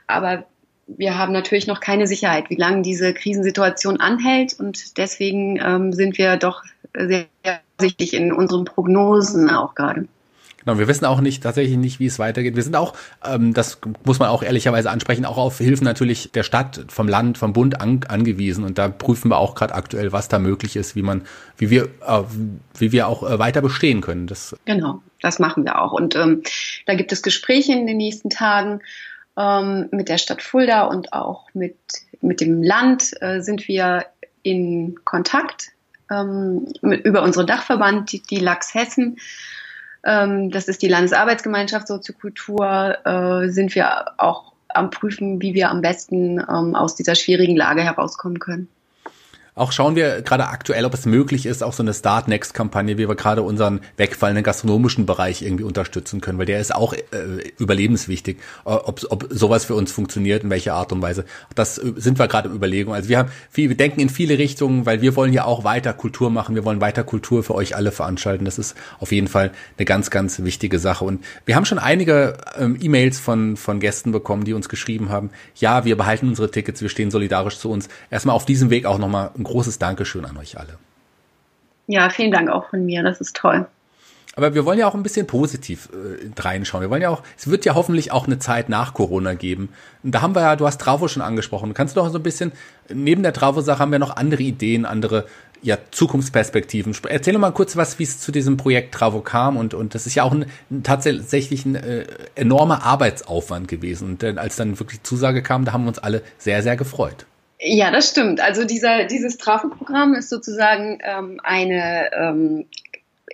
aber 0.06 0.46
wir 0.86 1.16
haben 1.16 1.32
natürlich 1.32 1.66
noch 1.66 1.80
keine 1.80 2.06
Sicherheit, 2.06 2.50
wie 2.50 2.56
lange 2.56 2.82
diese 2.82 3.14
Krisensituation 3.14 4.00
anhält 4.00 4.58
und 4.58 4.96
deswegen 4.96 5.60
ähm, 5.60 5.92
sind 5.92 6.18
wir 6.18 6.36
doch 6.36 6.64
sehr 6.94 7.26
vorsichtig 7.80 8.14
in 8.14 8.32
unseren 8.32 8.66
Prognosen 8.66 9.48
auch 9.48 9.74
gerade. 9.74 10.06
Genau, 10.62 10.78
wir 10.78 10.88
wissen 10.88 11.06
auch 11.06 11.22
nicht 11.22 11.42
tatsächlich 11.42 11.78
nicht, 11.78 12.00
wie 12.00 12.06
es 12.06 12.18
weitergeht. 12.18 12.54
Wir 12.54 12.62
sind 12.62 12.76
auch, 12.76 12.92
ähm, 13.24 13.54
das 13.54 13.78
muss 14.04 14.18
man 14.18 14.28
auch 14.28 14.42
ehrlicherweise 14.42 14.90
ansprechen, 14.90 15.24
auch 15.24 15.38
auf 15.38 15.56
Hilfen 15.56 15.86
natürlich 15.86 16.32
der 16.32 16.42
Stadt, 16.42 16.84
vom 16.88 17.08
Land, 17.08 17.38
vom 17.38 17.54
Bund 17.54 17.80
an, 17.80 18.00
angewiesen. 18.06 18.64
Und 18.64 18.76
da 18.76 18.88
prüfen 18.90 19.30
wir 19.30 19.38
auch 19.38 19.54
gerade 19.54 19.74
aktuell, 19.74 20.12
was 20.12 20.28
da 20.28 20.38
möglich 20.38 20.76
ist, 20.76 20.94
wie 20.94 21.02
man, 21.02 21.22
wie 21.56 21.70
wir, 21.70 21.84
äh, 22.06 22.22
wie 22.76 22.92
wir 22.92 23.08
auch 23.08 23.22
äh, 23.22 23.38
weiter 23.38 23.62
bestehen 23.62 24.02
können. 24.02 24.26
Das 24.26 24.54
genau, 24.66 25.00
das 25.22 25.38
machen 25.38 25.64
wir 25.64 25.80
auch. 25.80 25.92
Und 25.92 26.14
ähm, 26.14 26.42
da 26.84 26.94
gibt 26.94 27.10
es 27.12 27.22
Gespräche 27.22 27.72
in 27.72 27.86
den 27.86 27.96
nächsten 27.96 28.28
Tagen 28.28 28.82
ähm, 29.38 29.88
mit 29.92 30.10
der 30.10 30.18
Stadt 30.18 30.42
Fulda 30.42 30.82
und 30.82 31.14
auch 31.14 31.46
mit 31.54 31.76
mit 32.20 32.42
dem 32.42 32.62
Land 32.62 33.14
äh, 33.22 33.40
sind 33.40 33.66
wir 33.66 34.04
in 34.42 34.96
Kontakt 35.06 35.72
ähm, 36.10 36.66
über 36.82 37.22
unseren 37.22 37.46
Dachverband, 37.46 38.12
die, 38.12 38.22
die 38.22 38.38
LAX 38.38 38.74
Hessen. 38.74 39.18
Ähm, 40.04 40.50
das 40.50 40.68
ist 40.68 40.82
die 40.82 40.88
Landesarbeitsgemeinschaft 40.88 41.86
Soziokultur, 41.86 42.98
äh, 43.04 43.48
sind 43.50 43.74
wir 43.74 44.06
auch 44.18 44.52
am 44.68 44.90
Prüfen, 44.90 45.42
wie 45.42 45.54
wir 45.54 45.70
am 45.70 45.80
besten 45.80 46.38
ähm, 46.38 46.74
aus 46.74 46.94
dieser 46.94 47.14
schwierigen 47.14 47.56
Lage 47.56 47.82
herauskommen 47.82 48.38
können. 48.38 48.68
Auch 49.54 49.72
schauen 49.72 49.96
wir 49.96 50.22
gerade 50.22 50.48
aktuell, 50.48 50.84
ob 50.84 50.94
es 50.94 51.06
möglich 51.06 51.46
ist, 51.46 51.62
auch 51.62 51.72
so 51.72 51.82
eine 51.82 51.92
Start 51.92 52.28
Next 52.28 52.54
Kampagne, 52.54 52.98
wie 52.98 53.08
wir 53.08 53.14
gerade 53.14 53.42
unseren 53.42 53.80
wegfallenden 53.96 54.44
gastronomischen 54.44 55.06
Bereich 55.06 55.42
irgendwie 55.42 55.64
unterstützen 55.64 56.20
können, 56.20 56.38
weil 56.38 56.46
der 56.46 56.60
ist 56.60 56.74
auch 56.74 56.92
äh, 56.92 56.98
überlebenswichtig, 57.58 58.38
ob, 58.64 59.04
ob 59.10 59.26
sowas 59.30 59.64
für 59.64 59.74
uns 59.74 59.90
funktioniert, 59.92 60.44
in 60.44 60.50
welcher 60.50 60.74
Art 60.74 60.92
und 60.92 61.02
Weise. 61.02 61.24
Das 61.54 61.78
äh, 61.78 61.92
sind 61.96 62.18
wir 62.18 62.28
gerade 62.28 62.48
Überlegungen. 62.48 62.96
Also 62.96 63.08
wir 63.08 63.18
haben 63.18 63.30
viel, 63.50 63.68
wir 63.68 63.76
denken 63.76 64.00
in 64.00 64.08
viele 64.08 64.38
Richtungen, 64.38 64.86
weil 64.86 65.02
wir 65.02 65.16
wollen 65.16 65.32
ja 65.32 65.44
auch 65.44 65.64
weiter 65.64 65.92
Kultur 65.92 66.30
machen, 66.30 66.54
wir 66.54 66.64
wollen 66.64 66.80
weiter 66.80 67.02
Kultur 67.02 67.42
für 67.42 67.54
euch 67.54 67.74
alle 67.74 67.92
veranstalten. 67.92 68.44
Das 68.44 68.58
ist 68.58 68.76
auf 68.98 69.12
jeden 69.12 69.28
Fall 69.28 69.50
eine 69.76 69.84
ganz, 69.84 70.10
ganz 70.10 70.42
wichtige 70.42 70.78
Sache. 70.78 71.04
Und 71.04 71.24
wir 71.44 71.56
haben 71.56 71.64
schon 71.64 71.78
einige 71.78 72.38
ähm, 72.58 72.78
E-Mails 72.80 73.18
von, 73.18 73.56
von 73.56 73.80
Gästen 73.80 74.12
bekommen, 74.12 74.44
die 74.44 74.52
uns 74.52 74.68
geschrieben 74.68 75.08
haben, 75.08 75.30
ja, 75.56 75.84
wir 75.84 75.96
behalten 75.96 76.28
unsere 76.28 76.50
Tickets, 76.50 76.82
wir 76.82 76.88
stehen 76.88 77.10
solidarisch 77.10 77.58
zu 77.58 77.70
uns. 77.70 77.88
Erstmal 78.10 78.36
auf 78.36 78.46
diesem 78.46 78.70
Weg 78.70 78.86
auch 78.86 78.98
nochmal 78.98 79.30
ein 79.40 79.44
großes 79.44 79.78
Dankeschön 79.78 80.24
an 80.24 80.36
euch 80.36 80.58
alle. 80.58 80.78
Ja, 81.86 82.08
vielen 82.10 82.30
Dank 82.30 82.50
auch 82.50 82.70
von 82.70 82.84
mir. 82.86 83.02
Das 83.02 83.20
ist 83.20 83.34
toll. 83.34 83.66
Aber 84.36 84.54
wir 84.54 84.64
wollen 84.64 84.78
ja 84.78 84.86
auch 84.86 84.94
ein 84.94 85.02
bisschen 85.02 85.26
positiv 85.26 85.88
äh, 85.92 86.40
reinschauen. 86.40 86.82
Wir 86.82 86.90
wollen 86.90 87.02
ja 87.02 87.08
auch, 87.08 87.22
es 87.36 87.50
wird 87.50 87.64
ja 87.64 87.74
hoffentlich 87.74 88.12
auch 88.12 88.26
eine 88.26 88.38
Zeit 88.38 88.68
nach 88.68 88.94
Corona 88.94 89.34
geben. 89.34 89.70
Und 90.04 90.14
da 90.14 90.22
haben 90.22 90.36
wir 90.36 90.42
ja, 90.42 90.54
du 90.54 90.66
hast 90.66 90.80
Travo 90.80 91.08
schon 91.08 91.22
angesprochen. 91.22 91.74
Kannst 91.74 91.96
du 91.96 92.00
doch 92.00 92.08
so 92.10 92.18
ein 92.18 92.22
bisschen, 92.22 92.52
neben 92.88 93.24
der 93.24 93.32
Travo-Sache 93.32 93.80
haben 93.80 93.90
wir 93.90 93.98
noch 93.98 94.16
andere 94.16 94.42
Ideen, 94.42 94.86
andere 94.86 95.26
ja, 95.62 95.78
Zukunftsperspektiven. 95.90 96.96
Erzähl 97.08 97.36
mal 97.38 97.50
kurz 97.50 97.76
was, 97.76 97.98
wie 97.98 98.04
es 98.04 98.20
zu 98.20 98.30
diesem 98.32 98.56
Projekt 98.56 98.94
Travo 98.94 99.20
kam 99.20 99.56
und, 99.56 99.74
und 99.74 99.94
das 99.94 100.06
ist 100.06 100.14
ja 100.14 100.22
auch 100.22 100.32
ein, 100.32 100.46
ein 100.70 100.84
tatsächlich 100.84 101.66
ein 101.66 101.74
äh, 101.74 102.06
enormer 102.34 102.84
Arbeitsaufwand 102.84 103.68
gewesen. 103.68 104.10
Und 104.10 104.22
äh, 104.22 104.34
als 104.36 104.56
dann 104.56 104.78
wirklich 104.78 105.02
Zusage 105.02 105.42
kam, 105.42 105.64
da 105.64 105.72
haben 105.72 105.84
wir 105.84 105.88
uns 105.88 105.98
alle 105.98 106.22
sehr, 106.38 106.62
sehr 106.62 106.76
gefreut. 106.76 107.26
Ja, 107.62 107.90
das 107.90 108.08
stimmt. 108.08 108.40
Also 108.40 108.64
dieser, 108.64 109.04
dieses 109.04 109.36
Trafo-Programm 109.36 110.14
ist 110.14 110.30
sozusagen 110.30 110.98
ähm, 111.02 111.40
eine, 111.44 112.10
ähm, 112.14 112.66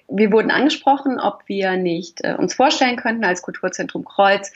wir 0.08 0.32
wurden 0.32 0.50
angesprochen, 0.50 1.20
ob 1.20 1.44
wir 1.46 1.76
nicht 1.76 2.24
äh, 2.24 2.34
uns 2.34 2.54
vorstellen 2.54 2.96
könnten, 2.96 3.24
als 3.24 3.42
Kulturzentrum 3.42 4.04
Kreuz 4.04 4.52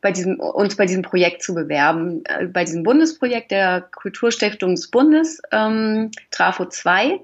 bei 0.00 0.12
diesem, 0.12 0.40
uns 0.40 0.76
bei 0.76 0.86
diesem 0.86 1.02
Projekt 1.02 1.42
zu 1.42 1.54
bewerben, 1.54 2.24
äh, 2.24 2.46
bei 2.46 2.64
diesem 2.64 2.84
Bundesprojekt 2.84 3.50
der 3.50 3.82
Kulturstiftung 3.82 4.74
des 4.74 4.90
Bundes, 4.90 5.42
ähm, 5.52 6.10
Trafo 6.30 6.64
2, 6.64 7.20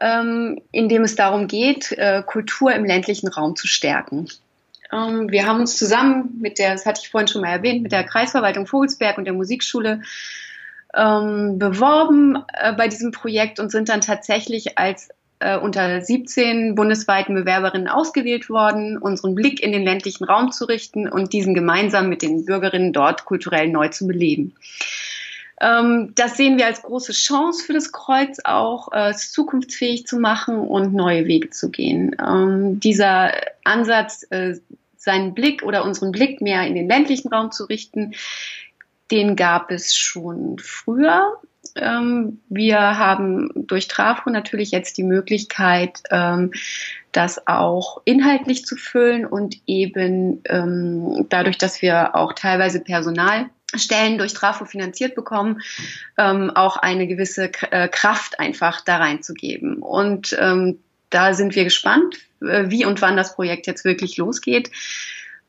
ähm, 0.00 0.60
in 0.70 0.88
dem 0.88 1.02
es 1.02 1.16
darum 1.16 1.48
geht, 1.48 1.90
äh, 1.98 2.22
Kultur 2.24 2.72
im 2.72 2.84
ländlichen 2.84 3.26
Raum 3.26 3.56
zu 3.56 3.66
stärken. 3.66 4.28
Ähm, 4.92 5.30
wir 5.32 5.46
haben 5.46 5.58
uns 5.58 5.76
zusammen 5.76 6.38
mit 6.40 6.60
der, 6.60 6.72
das 6.72 6.86
hatte 6.86 7.00
ich 7.02 7.10
vorhin 7.10 7.26
schon 7.26 7.42
mal 7.42 7.50
erwähnt, 7.50 7.82
mit 7.82 7.90
der 7.90 8.04
Kreisverwaltung 8.04 8.68
Vogelsberg 8.68 9.18
und 9.18 9.24
der 9.24 9.34
Musikschule 9.34 10.02
ähm, 10.94 11.58
beworben 11.58 12.42
äh, 12.52 12.72
bei 12.72 12.88
diesem 12.88 13.12
Projekt 13.12 13.60
und 13.60 13.70
sind 13.70 13.88
dann 13.88 14.00
tatsächlich 14.00 14.78
als 14.78 15.08
äh, 15.40 15.56
unter 15.56 16.00
17 16.00 16.74
bundesweiten 16.74 17.34
Bewerberinnen 17.34 17.88
ausgewählt 17.88 18.48
worden, 18.48 18.98
unseren 18.98 19.34
Blick 19.34 19.62
in 19.62 19.72
den 19.72 19.84
ländlichen 19.84 20.24
Raum 20.24 20.52
zu 20.52 20.64
richten 20.64 21.08
und 21.08 21.32
diesen 21.32 21.54
gemeinsam 21.54 22.08
mit 22.08 22.22
den 22.22 22.44
Bürgerinnen 22.44 22.92
dort 22.92 23.24
kulturell 23.24 23.68
neu 23.68 23.88
zu 23.88 24.06
beleben. 24.06 24.54
Ähm, 25.60 26.12
das 26.14 26.36
sehen 26.36 26.56
wir 26.56 26.66
als 26.66 26.82
große 26.82 27.12
Chance 27.12 27.64
für 27.64 27.72
das 27.72 27.92
Kreuz 27.92 28.38
auch, 28.44 28.92
äh, 28.92 29.10
es 29.10 29.32
zukunftsfähig 29.32 30.06
zu 30.06 30.18
machen 30.18 30.58
und 30.58 30.94
neue 30.94 31.26
Wege 31.26 31.50
zu 31.50 31.70
gehen. 31.70 32.16
Ähm, 32.24 32.80
dieser 32.80 33.32
Ansatz, 33.64 34.24
äh, 34.30 34.54
seinen 34.96 35.34
Blick 35.34 35.62
oder 35.62 35.84
unseren 35.84 36.12
Blick 36.12 36.40
mehr 36.40 36.66
in 36.66 36.74
den 36.74 36.88
ländlichen 36.88 37.28
Raum 37.28 37.50
zu 37.50 37.64
richten, 37.64 38.14
den 39.10 39.36
gab 39.36 39.70
es 39.70 39.94
schon 39.94 40.58
früher. 40.58 41.38
Ähm, 41.76 42.40
wir 42.48 42.78
haben 42.98 43.50
durch 43.54 43.88
Trafo 43.88 44.30
natürlich 44.30 44.70
jetzt 44.70 44.98
die 44.98 45.02
Möglichkeit, 45.02 46.02
ähm, 46.10 46.52
das 47.12 47.46
auch 47.46 48.00
inhaltlich 48.04 48.64
zu 48.64 48.76
füllen 48.76 49.26
und 49.26 49.56
eben 49.66 50.42
ähm, 50.46 51.26
dadurch, 51.28 51.58
dass 51.58 51.82
wir 51.82 52.14
auch 52.14 52.32
teilweise 52.32 52.80
Personalstellen 52.80 54.18
durch 54.18 54.34
Trafo 54.34 54.64
finanziert 54.64 55.14
bekommen, 55.14 55.60
ähm, 56.16 56.50
auch 56.50 56.76
eine 56.76 57.06
gewisse 57.06 57.50
äh, 57.70 57.88
Kraft 57.88 58.38
einfach 58.40 58.82
da 58.82 58.98
reinzugeben. 58.98 59.82
Und 59.82 60.36
ähm, 60.38 60.78
da 61.10 61.34
sind 61.34 61.54
wir 61.54 61.64
gespannt, 61.64 62.16
äh, 62.40 62.64
wie 62.68 62.84
und 62.84 63.00
wann 63.00 63.16
das 63.16 63.34
Projekt 63.34 63.66
jetzt 63.66 63.84
wirklich 63.84 64.16
losgeht 64.16 64.70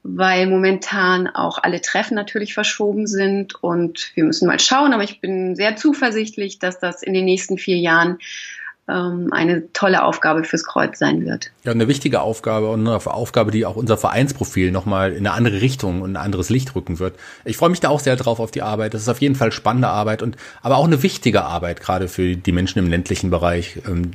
weil 0.03 0.47
momentan 0.47 1.27
auch 1.27 1.57
alle 1.61 1.81
Treffen 1.81 2.15
natürlich 2.15 2.53
verschoben 2.53 3.05
sind 3.05 3.61
und 3.61 4.11
wir 4.15 4.23
müssen 4.23 4.47
mal 4.47 4.59
schauen, 4.59 4.93
aber 4.93 5.03
ich 5.03 5.19
bin 5.19 5.55
sehr 5.55 5.75
zuversichtlich, 5.75 6.59
dass 6.59 6.79
das 6.79 7.03
in 7.03 7.13
den 7.13 7.25
nächsten 7.25 7.57
vier 7.57 7.77
Jahren 7.77 8.19
ähm, 8.89 9.29
eine 9.31 9.71
tolle 9.73 10.03
Aufgabe 10.03 10.43
fürs 10.43 10.63
Kreuz 10.63 10.99
sein 10.99 11.25
wird. 11.25 11.51
Ja, 11.63 11.71
eine 11.71 11.87
wichtige 11.87 12.21
Aufgabe 12.21 12.69
und 12.69 12.87
eine 12.87 12.95
Aufgabe, 13.05 13.51
die 13.51 13.65
auch 13.65 13.75
unser 13.75 13.97
Vereinsprofil 13.97 14.71
nochmal 14.71 15.11
in 15.11 15.27
eine 15.27 15.31
andere 15.31 15.61
Richtung 15.61 16.01
und 16.01 16.13
ein 16.13 16.17
anderes 16.17 16.49
Licht 16.49 16.75
rücken 16.75 16.99
wird. 16.99 17.15
Ich 17.45 17.57
freue 17.57 17.69
mich 17.69 17.79
da 17.79 17.89
auch 17.89 17.99
sehr 17.99 18.15
drauf 18.15 18.39
auf 18.39 18.51
die 18.51 18.61
Arbeit. 18.61 18.93
Das 18.93 19.01
ist 19.01 19.09
auf 19.09 19.21
jeden 19.21 19.35
Fall 19.35 19.51
spannende 19.51 19.89
Arbeit 19.89 20.21
und 20.21 20.37
aber 20.61 20.77
auch 20.77 20.85
eine 20.85 21.03
wichtige 21.03 21.43
Arbeit, 21.43 21.81
gerade 21.81 22.07
für 22.07 22.35
die 22.35 22.51
Menschen 22.51 22.79
im 22.79 22.89
ländlichen 22.89 23.29
Bereich, 23.29 23.79
ähm, 23.87 24.11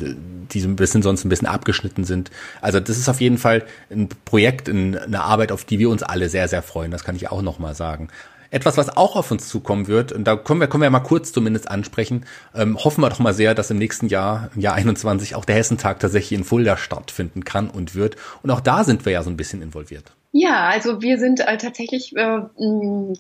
die 0.53 0.61
so 0.61 0.69
ein 0.69 0.77
bisschen 0.77 1.03
sonst 1.03 1.25
ein 1.25 1.29
bisschen 1.29 1.49
abgeschnitten 1.49 2.05
sind. 2.05 2.31
Also 2.61 2.81
das 2.81 2.99
ist 2.99 3.09
auf 3.09 3.21
jeden 3.21 3.39
Fall 3.39 3.63
ein 3.91 4.09
Projekt, 4.25 4.69
eine 4.69 5.23
Arbeit, 5.23 5.53
auf 5.53 5.65
die 5.65 5.79
wir 5.79 5.89
uns 5.89 6.03
alle 6.03 6.29
sehr, 6.29 6.49
sehr 6.49 6.63
freuen. 6.63 6.91
Das 6.91 7.05
kann 7.05 7.17
ich 7.17 7.31
auch 7.31 7.43
nochmal 7.43 7.75
sagen. 7.75 8.09
Etwas, 8.51 8.77
was 8.77 8.97
auch 8.97 9.17
auf 9.17 9.31
uns 9.31 9.49
zukommen 9.49 9.87
wird, 9.87 10.13
und 10.13 10.25
da 10.25 10.37
können 10.37 10.61
wir, 10.61 10.69
können 10.69 10.83
wir 10.83 10.91
mal 10.91 11.01
kurz 11.01 11.33
zumindest 11.33 11.71
ansprechen, 11.71 12.27
ähm, 12.55 12.79
hoffen 12.83 13.03
wir 13.03 13.11
doch 13.11 13.19
mal 13.19 13.35
sehr, 13.35 13.55
dass 13.55 13.71
im 13.71 13.79
nächsten 13.79 14.09
Jahr, 14.09 14.51
im 14.55 14.61
Jahr 14.61 14.75
21, 14.75 15.35
auch 15.35 15.45
der 15.45 15.57
Hessentag 15.57 16.01
tatsächlich 16.01 16.39
in 16.39 16.45
Fulda 16.45 16.77
stattfinden 16.77 17.45
kann 17.45 17.71
und 17.71 17.95
wird. 17.95 18.17
Und 18.43 18.51
auch 18.51 18.61
da 18.61 18.85
sind 18.85 19.05
wir 19.05 19.13
ja 19.13 19.23
so 19.23 19.31
ein 19.31 19.37
bisschen 19.37 19.63
involviert. 19.63 20.13
Ja, 20.37 20.67
also 20.67 21.01
wir 21.01 21.19
sind 21.19 21.39
äh, 21.39 21.59
tatsächlich 21.59 22.17
äh, 22.17 22.41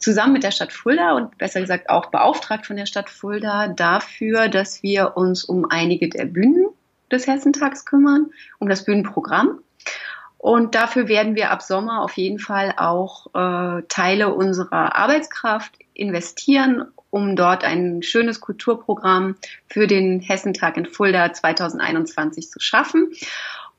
zusammen 0.00 0.32
mit 0.32 0.42
der 0.42 0.50
Stadt 0.50 0.72
Fulda 0.72 1.14
und 1.14 1.38
besser 1.38 1.60
gesagt 1.60 1.88
auch 1.88 2.06
beauftragt 2.06 2.66
von 2.66 2.74
der 2.74 2.86
Stadt 2.86 3.08
Fulda 3.08 3.68
dafür, 3.68 4.48
dass 4.48 4.82
wir 4.82 5.16
uns 5.16 5.44
um 5.44 5.64
einige 5.70 6.08
der 6.08 6.24
Bühnen 6.24 6.66
des 7.12 7.28
Hessentags 7.28 7.84
kümmern, 7.84 8.32
um 8.58 8.68
das 8.68 8.84
Bühnenprogramm. 8.84 9.60
Und 10.44 10.74
dafür 10.74 11.08
werden 11.08 11.36
wir 11.36 11.50
ab 11.50 11.62
Sommer 11.62 12.02
auf 12.02 12.18
jeden 12.18 12.38
Fall 12.38 12.74
auch 12.76 13.28
äh, 13.28 13.82
Teile 13.88 14.34
unserer 14.34 14.94
Arbeitskraft 14.94 15.78
investieren, 15.94 16.84
um 17.08 17.34
dort 17.34 17.64
ein 17.64 18.02
schönes 18.02 18.42
Kulturprogramm 18.42 19.36
für 19.68 19.86
den 19.86 20.20
Hessentag 20.20 20.76
in 20.76 20.84
Fulda 20.84 21.32
2021 21.32 22.50
zu 22.50 22.60
schaffen. 22.60 23.12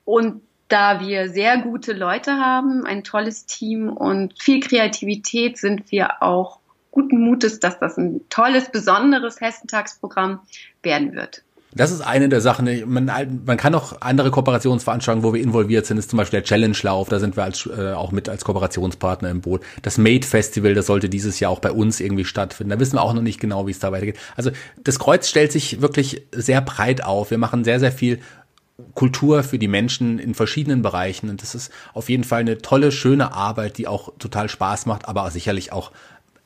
Und 0.06 0.42
da 0.68 1.02
wir 1.02 1.30
sehr 1.30 1.60
gute 1.60 1.94
Leute 1.94 2.38
haben, 2.38 2.84
ein 2.84 3.04
tolles 3.04 3.46
Team 3.46 3.88
und 3.90 4.34
viel 4.42 4.60
Kreativität, 4.60 5.60
sind 5.60 5.92
wir 5.92 6.24
auch 6.24 6.62
guten 6.90 7.20
Mutes, 7.20 7.60
dass 7.60 7.78
das 7.78 7.96
ein 7.98 8.28
tolles, 8.30 8.72
besonderes 8.72 9.40
Hessentagsprogramm 9.40 10.40
werden 10.82 11.14
wird. 11.14 11.45
Das 11.76 11.92
ist 11.92 12.00
eine 12.00 12.30
der 12.30 12.40
Sachen. 12.40 12.68
Man, 12.90 13.12
man 13.46 13.58
kann 13.58 13.76
auch 13.76 14.00
andere 14.00 14.32
Kooperationsveranstaltungen, 14.32 15.28
wo 15.28 15.34
wir 15.34 15.42
involviert 15.42 15.86
sind, 15.86 15.98
ist 15.98 16.10
zum 16.10 16.18
Beispiel 16.18 16.40
der 16.40 16.48
Challenge-Lauf, 16.48 17.10
da 17.10 17.20
sind 17.20 17.36
wir 17.36 17.44
als, 17.44 17.68
äh, 17.68 17.92
auch 17.92 18.14
mit 18.14 18.30
als 18.30 18.46
Kooperationspartner 18.46 19.30
im 19.30 19.42
Boot. 19.42 19.62
Das 19.82 19.98
Made 19.98 20.26
Festival, 20.26 20.74
das 20.74 20.86
sollte 20.86 21.10
dieses 21.10 21.40
Jahr 21.42 21.52
auch 21.52 21.60
bei 21.60 21.72
uns 21.72 22.00
irgendwie 22.00 22.24
stattfinden. 22.24 22.72
Da 22.72 22.80
wissen 22.80 22.96
wir 22.96 23.02
auch 23.02 23.14
noch 23.14 23.22
nicht 23.22 23.42
genau, 23.42 23.68
wie 23.68 23.72
es 23.72 23.80
da 23.80 23.92
weitergeht. 23.92 24.18
Also 24.38 24.52
das 24.82 25.00
Kreuz 25.00 25.28
stellt 25.28 25.52
sich 25.52 25.82
wirklich 25.82 26.24
sehr 26.32 26.62
breit 26.62 27.04
auf. 27.04 27.30
Wir 27.30 27.38
machen 27.38 27.66
sehr, 27.66 27.82
sehr 27.82 27.92
viel 27.92 28.20
Kultur 28.94 29.44
für 29.44 29.60
die 29.60 29.68
Menschen 29.68 30.20
in 30.20 30.34
verschiedenen 30.34 30.82
Bereichen. 30.82 31.30
Und 31.30 31.42
das 31.42 31.56
ist 31.56 31.72
auf 31.94 32.10
jeden 32.10 32.24
Fall 32.24 32.42
eine 32.42 32.58
tolle, 32.58 32.92
schöne 32.92 33.34
Arbeit, 33.34 33.78
die 33.78 33.88
auch 33.88 34.14
total 34.18 34.50
Spaß 34.50 34.86
macht, 34.86 35.08
aber 35.08 35.30
sicherlich 35.32 35.72
auch 35.72 35.92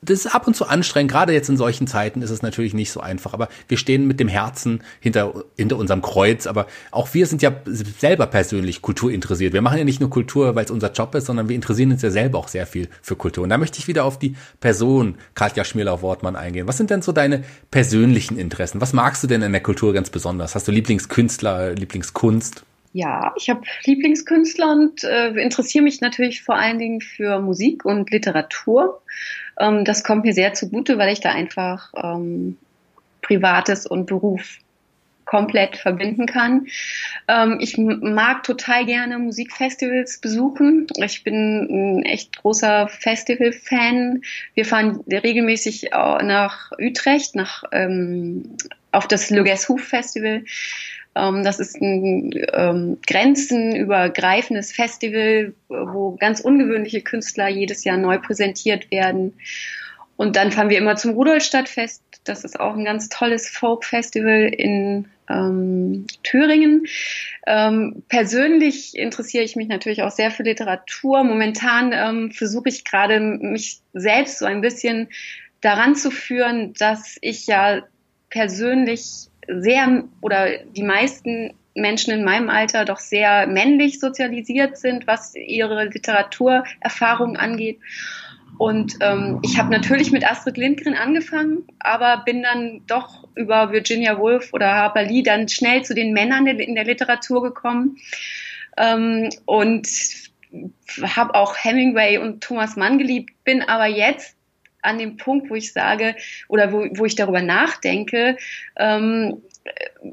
das 0.02 0.24
ist 0.24 0.34
ab 0.34 0.46
und 0.46 0.54
zu 0.54 0.66
anstrengend. 0.66 1.10
Gerade 1.10 1.32
jetzt 1.32 1.48
in 1.48 1.56
solchen 1.56 1.86
Zeiten 1.86 2.22
ist 2.22 2.30
es 2.30 2.42
natürlich 2.42 2.72
nicht 2.72 2.90
so 2.90 3.00
einfach. 3.00 3.34
Aber 3.34 3.48
wir 3.68 3.76
stehen 3.76 4.06
mit 4.06 4.18
dem 4.18 4.28
Herzen 4.28 4.82
hinter, 4.98 5.44
hinter 5.56 5.76
unserem 5.76 6.00
Kreuz. 6.00 6.46
Aber 6.46 6.66
auch 6.90 7.12
wir 7.12 7.26
sind 7.26 7.42
ja 7.42 7.52
selber 7.66 8.26
persönlich 8.26 8.80
kulturinteressiert. 8.80 9.52
Wir 9.52 9.62
machen 9.62 9.78
ja 9.78 9.84
nicht 9.84 10.00
nur 10.00 10.08
Kultur, 10.08 10.54
weil 10.54 10.64
es 10.64 10.70
unser 10.70 10.92
Job 10.92 11.14
ist, 11.14 11.26
sondern 11.26 11.48
wir 11.48 11.56
interessieren 11.56 11.92
uns 11.92 12.02
ja 12.02 12.10
selber 12.10 12.38
auch 12.38 12.48
sehr 12.48 12.66
viel 12.66 12.88
für 13.02 13.16
Kultur. 13.16 13.44
Und 13.44 13.50
da 13.50 13.58
möchte 13.58 13.78
ich 13.78 13.88
wieder 13.88 14.04
auf 14.04 14.18
die 14.18 14.36
Person 14.60 15.16
Katja 15.34 15.64
Schmierlau-Wortmann 15.64 16.36
eingehen. 16.36 16.66
Was 16.66 16.78
sind 16.78 16.90
denn 16.90 17.02
so 17.02 17.12
deine 17.12 17.44
persönlichen 17.70 18.38
Interessen? 18.38 18.80
Was 18.80 18.92
magst 18.94 19.22
du 19.22 19.26
denn 19.26 19.42
in 19.42 19.52
der 19.52 19.62
Kultur 19.62 19.92
ganz 19.92 20.08
besonders? 20.08 20.54
Hast 20.54 20.66
du 20.66 20.72
Lieblingskünstler, 20.72 21.74
Lieblingskunst? 21.74 22.64
Ja, 22.92 23.32
ich 23.36 23.48
habe 23.48 23.60
Lieblingskünstler 23.84 24.72
und 24.72 25.04
äh, 25.04 25.28
interessiere 25.40 25.84
mich 25.84 26.00
natürlich 26.00 26.42
vor 26.42 26.56
allen 26.56 26.78
Dingen 26.78 27.00
für 27.00 27.38
Musik 27.38 27.84
und 27.84 28.10
Literatur. 28.10 29.00
Ähm, 29.60 29.84
das 29.84 30.02
kommt 30.02 30.24
mir 30.24 30.34
sehr 30.34 30.54
zugute, 30.54 30.98
weil 30.98 31.12
ich 31.12 31.20
da 31.20 31.30
einfach 31.30 31.92
ähm, 31.94 32.56
Privates 33.22 33.86
und 33.86 34.06
Beruf 34.06 34.58
komplett 35.30 35.76
verbinden 35.76 36.26
kann. 36.26 36.66
Ähm, 37.28 37.58
ich 37.60 37.78
mag 37.78 38.42
total 38.42 38.84
gerne 38.84 39.16
Musikfestivals 39.18 40.20
besuchen. 40.20 40.88
Ich 40.96 41.22
bin 41.22 42.00
ein 42.00 42.02
echt 42.02 42.38
großer 42.38 42.88
Festival-Fan. 42.88 44.22
Wir 44.54 44.64
fahren 44.64 45.04
regelmäßig 45.08 45.90
nach 45.92 46.72
Utrecht, 46.80 47.36
nach 47.36 47.62
ähm, 47.70 48.56
auf 48.90 49.06
das 49.06 49.28
Guess 49.28 49.72
Festival. 49.78 50.42
Ähm, 51.14 51.44
das 51.44 51.60
ist 51.60 51.80
ein 51.80 52.32
ähm, 52.52 52.98
grenzenübergreifendes 53.06 54.72
Festival, 54.72 55.54
wo 55.68 56.16
ganz 56.16 56.40
ungewöhnliche 56.40 57.02
Künstler 57.02 57.48
jedes 57.48 57.84
Jahr 57.84 57.96
neu 57.96 58.18
präsentiert 58.18 58.90
werden. 58.90 59.34
Und 60.16 60.36
dann 60.36 60.52
fahren 60.52 60.68
wir 60.68 60.78
immer 60.78 60.96
zum 60.96 61.12
Rudolstadtfest. 61.12 62.02
Das 62.24 62.44
ist 62.44 62.60
auch 62.60 62.76
ein 62.76 62.84
ganz 62.84 63.08
tolles 63.08 63.48
Folk-Festival 63.48 64.52
in 64.54 65.08
ähm, 65.30 66.06
Thüringen. 66.22 66.86
Ähm, 67.46 68.02
persönlich 68.08 68.96
interessiere 68.96 69.44
ich 69.44 69.56
mich 69.56 69.68
natürlich 69.68 70.02
auch 70.02 70.10
sehr 70.10 70.30
für 70.30 70.42
Literatur. 70.42 71.24
Momentan 71.24 71.92
ähm, 71.94 72.32
versuche 72.32 72.68
ich 72.68 72.84
gerade 72.84 73.18
mich 73.18 73.80
selbst 73.94 74.38
so 74.38 74.44
ein 74.44 74.60
bisschen 74.60 75.08
daran 75.62 75.94
zu 75.94 76.10
führen, 76.10 76.74
dass 76.74 77.16
ich 77.22 77.46
ja 77.46 77.82
persönlich 78.28 79.29
sehr 79.58 80.04
oder 80.20 80.58
die 80.64 80.82
meisten 80.82 81.52
Menschen 81.74 82.12
in 82.12 82.24
meinem 82.24 82.50
Alter 82.50 82.84
doch 82.84 82.98
sehr 82.98 83.46
männlich 83.46 84.00
sozialisiert 84.00 84.76
sind, 84.76 85.06
was 85.06 85.34
ihre 85.34 85.84
Literaturerfahrung 85.86 87.36
angeht. 87.36 87.80
Und 88.58 88.96
ähm, 89.00 89.38
ich 89.42 89.58
habe 89.58 89.70
natürlich 89.70 90.12
mit 90.12 90.28
Astrid 90.28 90.56
Lindgren 90.56 90.94
angefangen, 90.94 91.64
aber 91.78 92.22
bin 92.24 92.42
dann 92.42 92.82
doch 92.86 93.26
über 93.34 93.72
Virginia 93.72 94.18
Woolf 94.18 94.52
oder 94.52 94.74
Harper 94.74 95.04
Lee 95.04 95.22
dann 95.22 95.48
schnell 95.48 95.82
zu 95.82 95.94
den 95.94 96.12
Männern 96.12 96.46
in 96.46 96.74
der 96.74 96.84
Literatur 96.84 97.42
gekommen. 97.42 97.96
Ähm, 98.76 99.30
und 99.46 99.88
habe 101.02 101.34
auch 101.34 101.56
Hemingway 101.56 102.18
und 102.18 102.42
Thomas 102.42 102.76
Mann 102.76 102.98
geliebt, 102.98 103.30
bin 103.44 103.62
aber 103.62 103.86
jetzt 103.86 104.36
an 104.82 104.98
dem 104.98 105.16
Punkt, 105.16 105.50
wo 105.50 105.54
ich 105.54 105.72
sage 105.72 106.16
oder 106.48 106.72
wo, 106.72 106.86
wo 106.96 107.04
ich 107.04 107.16
darüber 107.16 107.42
nachdenke, 107.42 108.36
ähm, 108.76 109.42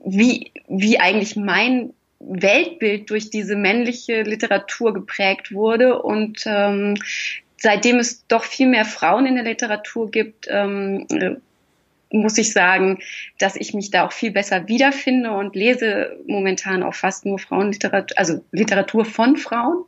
wie, 0.06 0.52
wie 0.68 1.00
eigentlich 1.00 1.36
mein 1.36 1.94
Weltbild 2.20 3.10
durch 3.10 3.30
diese 3.30 3.56
männliche 3.56 4.24
Literatur 4.24 4.94
geprägt 4.94 5.52
wurde. 5.52 6.02
Und 6.02 6.44
ähm, 6.46 6.96
seitdem 7.58 8.00
es 8.00 8.26
doch 8.28 8.44
viel 8.44 8.68
mehr 8.68 8.86
Frauen 8.86 9.26
in 9.26 9.36
der 9.36 9.44
Literatur 9.44 10.12
gibt, 10.12 10.48
ähm, 10.50 11.08
muss 12.12 12.38
ich 12.38 12.54
sagen, 12.54 13.00
dass 13.38 13.56
ich 13.56 13.74
mich 13.74 13.92
da 13.92 14.06
auch 14.06 14.12
viel 14.12 14.32
besser 14.32 14.68
wiederfinde 14.68 15.32
und 15.32 15.56
lese 15.56 16.18
momentan 16.26 16.84
auch 16.84 16.94
fast 16.94 17.26
nur 17.26 17.40
Frauenliteratur, 17.40 18.18
also 18.18 18.44
Literatur 18.52 19.06
von 19.06 19.36
Frauen, 19.36 19.84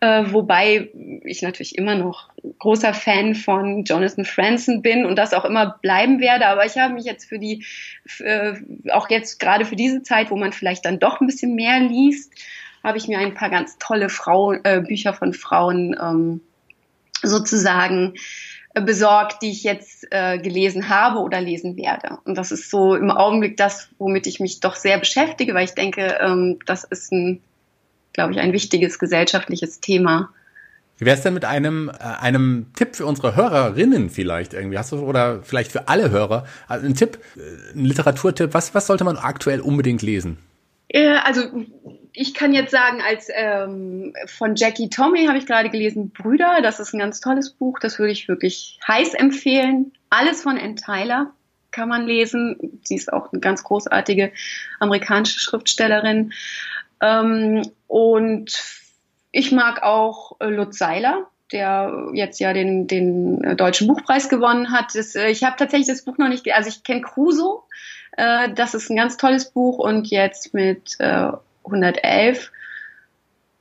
äh, 0.00 0.24
wobei 0.26 0.88
ich 1.24 1.42
natürlich 1.42 1.78
immer 1.78 1.94
noch 1.94 2.28
großer 2.58 2.92
Fan 2.92 3.34
von 3.34 3.84
Jonathan 3.84 4.24
Franzen 4.24 4.82
bin 4.82 5.06
und 5.06 5.16
das 5.16 5.32
auch 5.32 5.44
immer 5.44 5.78
bleiben 5.80 6.20
werde. 6.20 6.46
Aber 6.46 6.66
ich 6.66 6.76
habe 6.76 6.94
mich 6.94 7.04
jetzt 7.04 7.26
für 7.26 7.38
die, 7.38 7.64
äh, 8.18 8.54
auch 8.90 9.08
jetzt 9.08 9.40
gerade 9.40 9.64
für 9.64 9.76
diese 9.76 10.02
Zeit, 10.02 10.30
wo 10.30 10.36
man 10.36 10.52
vielleicht 10.52 10.84
dann 10.84 10.98
doch 10.98 11.20
ein 11.20 11.26
bisschen 11.26 11.54
mehr 11.54 11.80
liest, 11.80 12.32
habe 12.84 12.98
ich 12.98 13.08
mir 13.08 13.18
ein 13.18 13.34
paar 13.34 13.50
ganz 13.50 13.78
tolle 13.78 14.08
Frau, 14.08 14.52
äh, 14.52 14.80
Bücher 14.86 15.14
von 15.14 15.32
Frauen 15.32 15.96
ähm, 16.00 16.40
sozusagen 17.22 18.14
besorgt, 18.80 19.42
die 19.42 19.50
ich 19.50 19.62
jetzt 19.62 20.06
äh, 20.10 20.38
gelesen 20.38 20.88
habe 20.88 21.20
oder 21.20 21.40
lesen 21.40 21.76
werde. 21.76 22.18
Und 22.24 22.36
das 22.36 22.52
ist 22.52 22.70
so 22.70 22.94
im 22.94 23.10
Augenblick 23.10 23.56
das, 23.56 23.88
womit 23.98 24.26
ich 24.26 24.40
mich 24.40 24.60
doch 24.60 24.74
sehr 24.74 24.98
beschäftige, 24.98 25.54
weil 25.54 25.64
ich 25.64 25.74
denke, 25.74 26.18
ähm, 26.20 26.58
das 26.66 26.84
ist 26.84 27.12
ein, 27.12 27.40
glaube 28.12 28.32
ich, 28.32 28.40
ein 28.40 28.52
wichtiges 28.52 28.98
gesellschaftliches 28.98 29.80
Thema. 29.80 30.30
Wie 30.98 31.04
wäre 31.04 31.16
es 31.16 31.22
denn 31.22 31.34
mit 31.34 31.44
einem, 31.44 31.88
äh, 31.88 32.02
einem 32.02 32.66
Tipp 32.74 32.96
für 32.96 33.06
unsere 33.06 33.36
Hörerinnen 33.36 34.08
vielleicht 34.10 34.54
irgendwie? 34.54 34.78
Hast 34.78 34.92
du 34.92 34.98
oder 34.98 35.42
vielleicht 35.42 35.72
für 35.72 35.88
alle 35.88 36.10
Hörer 36.10 36.46
also 36.68 36.86
ein 36.86 36.94
Tipp, 36.94 37.18
äh, 37.36 37.78
ein 37.78 37.84
Literaturtipp? 37.84 38.54
Was, 38.54 38.74
was 38.74 38.86
sollte 38.86 39.04
man 39.04 39.16
aktuell 39.16 39.60
unbedingt 39.60 40.02
lesen? 40.02 40.38
Äh, 40.88 41.16
also 41.24 41.42
ich 42.12 42.34
kann 42.34 42.54
jetzt 42.54 42.70
sagen, 42.70 43.02
als 43.06 43.28
ähm, 43.32 44.14
von 44.26 44.56
Jackie 44.56 44.88
Tommy 44.88 45.26
habe 45.26 45.38
ich 45.38 45.46
gerade 45.46 45.68
gelesen, 45.68 46.10
Brüder, 46.10 46.60
das 46.62 46.80
ist 46.80 46.94
ein 46.94 46.98
ganz 46.98 47.20
tolles 47.20 47.50
Buch, 47.50 47.78
das 47.78 47.98
würde 47.98 48.12
ich 48.12 48.28
wirklich 48.28 48.78
heiß 48.86 49.14
empfehlen. 49.14 49.92
Alles 50.08 50.42
von 50.42 50.58
Ann 50.58 50.76
Tyler 50.76 51.32
kann 51.72 51.88
man 51.88 52.06
lesen. 52.06 52.80
Sie 52.84 52.96
ist 52.96 53.12
auch 53.12 53.32
eine 53.32 53.40
ganz 53.40 53.62
großartige 53.64 54.32
amerikanische 54.80 55.40
Schriftstellerin. 55.40 56.32
Ähm, 57.02 57.70
und 57.86 58.64
ich 59.30 59.52
mag 59.52 59.82
auch 59.82 60.40
äh, 60.40 60.46
Lutz 60.46 60.78
Seiler, 60.78 61.28
der 61.52 62.08
jetzt 62.14 62.40
ja 62.40 62.54
den, 62.54 62.86
den 62.86 63.44
äh, 63.44 63.56
Deutschen 63.56 63.88
Buchpreis 63.88 64.30
gewonnen 64.30 64.72
hat. 64.72 64.94
Das, 64.94 65.14
ich 65.14 65.44
habe 65.44 65.56
tatsächlich 65.58 65.88
das 65.88 66.02
Buch 66.02 66.16
noch 66.16 66.28
nicht, 66.28 66.50
also 66.54 66.70
ich 66.70 66.82
kenne 66.82 67.02
Crusoe, 67.02 67.62
äh, 68.16 68.52
das 68.52 68.74
ist 68.74 68.90
ein 68.90 68.96
ganz 68.96 69.16
tolles 69.16 69.50
Buch 69.50 69.78
und 69.78 70.08
jetzt 70.08 70.54
mit 70.54 70.96
äh, 70.98 71.30
111, 71.64 72.50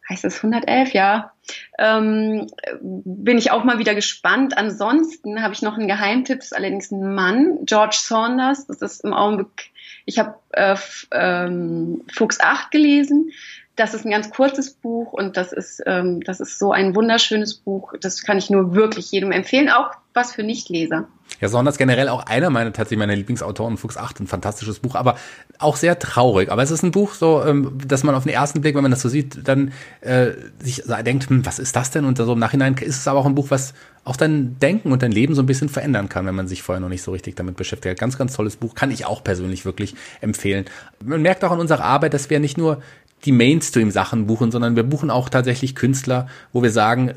heißt 0.10 0.26
es 0.26 0.38
111, 0.38 0.94
ja, 0.94 1.32
ähm, 1.78 2.48
bin 2.82 3.38
ich 3.38 3.52
auch 3.52 3.64
mal 3.64 3.80
wieder 3.80 3.96
gespannt. 3.96 4.58
Ansonsten 4.58 5.42
habe 5.42 5.54
ich 5.54 5.62
noch 5.62 5.78
einen 5.78 5.88
Geheimtipp, 5.88 6.40
das 6.40 6.48
ist 6.48 6.56
allerdings 6.56 6.92
ein 6.92 7.14
Mann, 7.14 7.60
George 7.66 7.98
Saunders, 8.00 8.68
das 8.68 8.82
ist 8.82 9.04
im 9.04 9.14
Augenblick, 9.14 9.72
ich 10.06 10.20
habe 10.20 10.36
äh, 10.52 10.76
ähm, 11.12 12.04
Fuchs 12.14 12.40
8 12.40 12.72
gelesen, 12.72 13.32
das 13.76 13.94
ist 13.94 14.06
ein 14.06 14.12
ganz 14.12 14.30
kurzes 14.30 14.72
Buch 14.72 15.12
und 15.12 15.38
das 15.38 15.52
ist, 15.52 15.84
ähm, 15.86 16.22
das 16.22 16.40
ist 16.40 16.60
so 16.60 16.72
ein 16.72 16.96
wunderschönes 16.96 17.56
Buch. 17.56 17.94
Das 18.00 18.24
kann 18.24 18.38
ich 18.38 18.50
nur 18.50 18.74
wirklich 18.74 19.12
jedem 19.12 19.32
empfehlen, 19.32 19.70
auch 19.70 19.92
was 20.14 20.34
für 20.34 20.44
Nichtleser. 20.44 21.08
Ja, 21.42 21.50
Sonders 21.50 21.78
generell 21.78 22.08
auch 22.08 22.26
einer 22.26 22.50
meiner, 22.50 22.72
tatsächlich 22.72 23.00
meiner 23.00 23.16
Lieblingsautoren, 23.16 23.76
Fuchs 23.76 23.98
8, 23.98 24.22
ein 24.22 24.28
fantastisches 24.28 24.80
Buch, 24.80 24.96
aber 24.96 25.18
auch 25.60 25.76
sehr 25.76 26.00
traurig. 26.00 26.50
Aber 26.50 26.64
es 26.64 26.72
ist 26.72 26.84
ein 26.84 26.92
Buch 26.92 27.14
so, 27.14 27.44
ähm, 27.44 27.78
dass 27.86 28.04
man 28.04 28.16
auf 28.16 28.24
den 28.24 28.32
ersten 28.32 28.62
Blick, 28.62 28.76
wenn 28.76 28.84
man 28.84 28.92
das 28.92 29.02
so 29.02 29.10
sieht, 29.10 29.46
dann 29.46 29.74
äh, 30.00 30.32
sich 30.60 30.84
denkt, 31.06 31.30
hm, 31.30 31.46
was 31.46 31.60
ist 31.60 31.76
das 31.76 31.92
denn? 31.92 32.06
Und 32.06 32.18
so 32.18 32.32
im 32.32 32.40
Nachhinein 32.40 32.76
ist 32.76 32.98
es 32.98 33.08
aber 33.10 33.20
auch 33.20 33.26
ein 33.26 33.36
Buch, 33.36 33.48
was 33.50 33.74
auch 34.06 34.16
dein 34.16 34.58
Denken 34.60 34.92
und 34.92 35.02
dein 35.02 35.12
Leben 35.12 35.36
so 35.36 35.42
ein 35.42 35.48
bisschen 35.48 35.68
verändern 35.68 36.08
kann, 36.08 36.26
wenn 36.26 36.36
man 36.36 36.48
sich 36.48 36.62
vorher 36.62 36.80
noch 36.80 36.90
nicht 36.90 37.02
so 37.02 37.12
richtig 37.12 37.36
damit 37.36 37.58
beschäftigt. 37.58 38.00
Ganz, 38.00 38.18
ganz 38.18 38.36
tolles 38.36 38.56
Buch, 38.56 38.76
kann 38.76 38.92
ich 38.92 39.06
auch 39.06 39.24
persönlich 39.24 39.66
wirklich 39.66 39.96
empfehlen. 40.22 40.66
Man 41.04 41.22
merkt 41.24 41.44
auch 41.44 41.52
in 41.52 41.60
unserer 41.60 41.84
Arbeit, 41.84 42.14
dass 42.14 42.30
wir 42.30 42.40
nicht 42.40 42.58
nur 42.58 42.82
die 43.26 43.32
Mainstream-Sachen 43.32 44.28
buchen, 44.28 44.52
sondern 44.52 44.76
wir 44.76 44.84
buchen 44.84 45.10
auch 45.10 45.30
tatsächlich 45.30 45.76
Künstler, 45.76 46.28
wo 46.54 46.64
wir 46.64 46.72
sagen, 46.72 47.14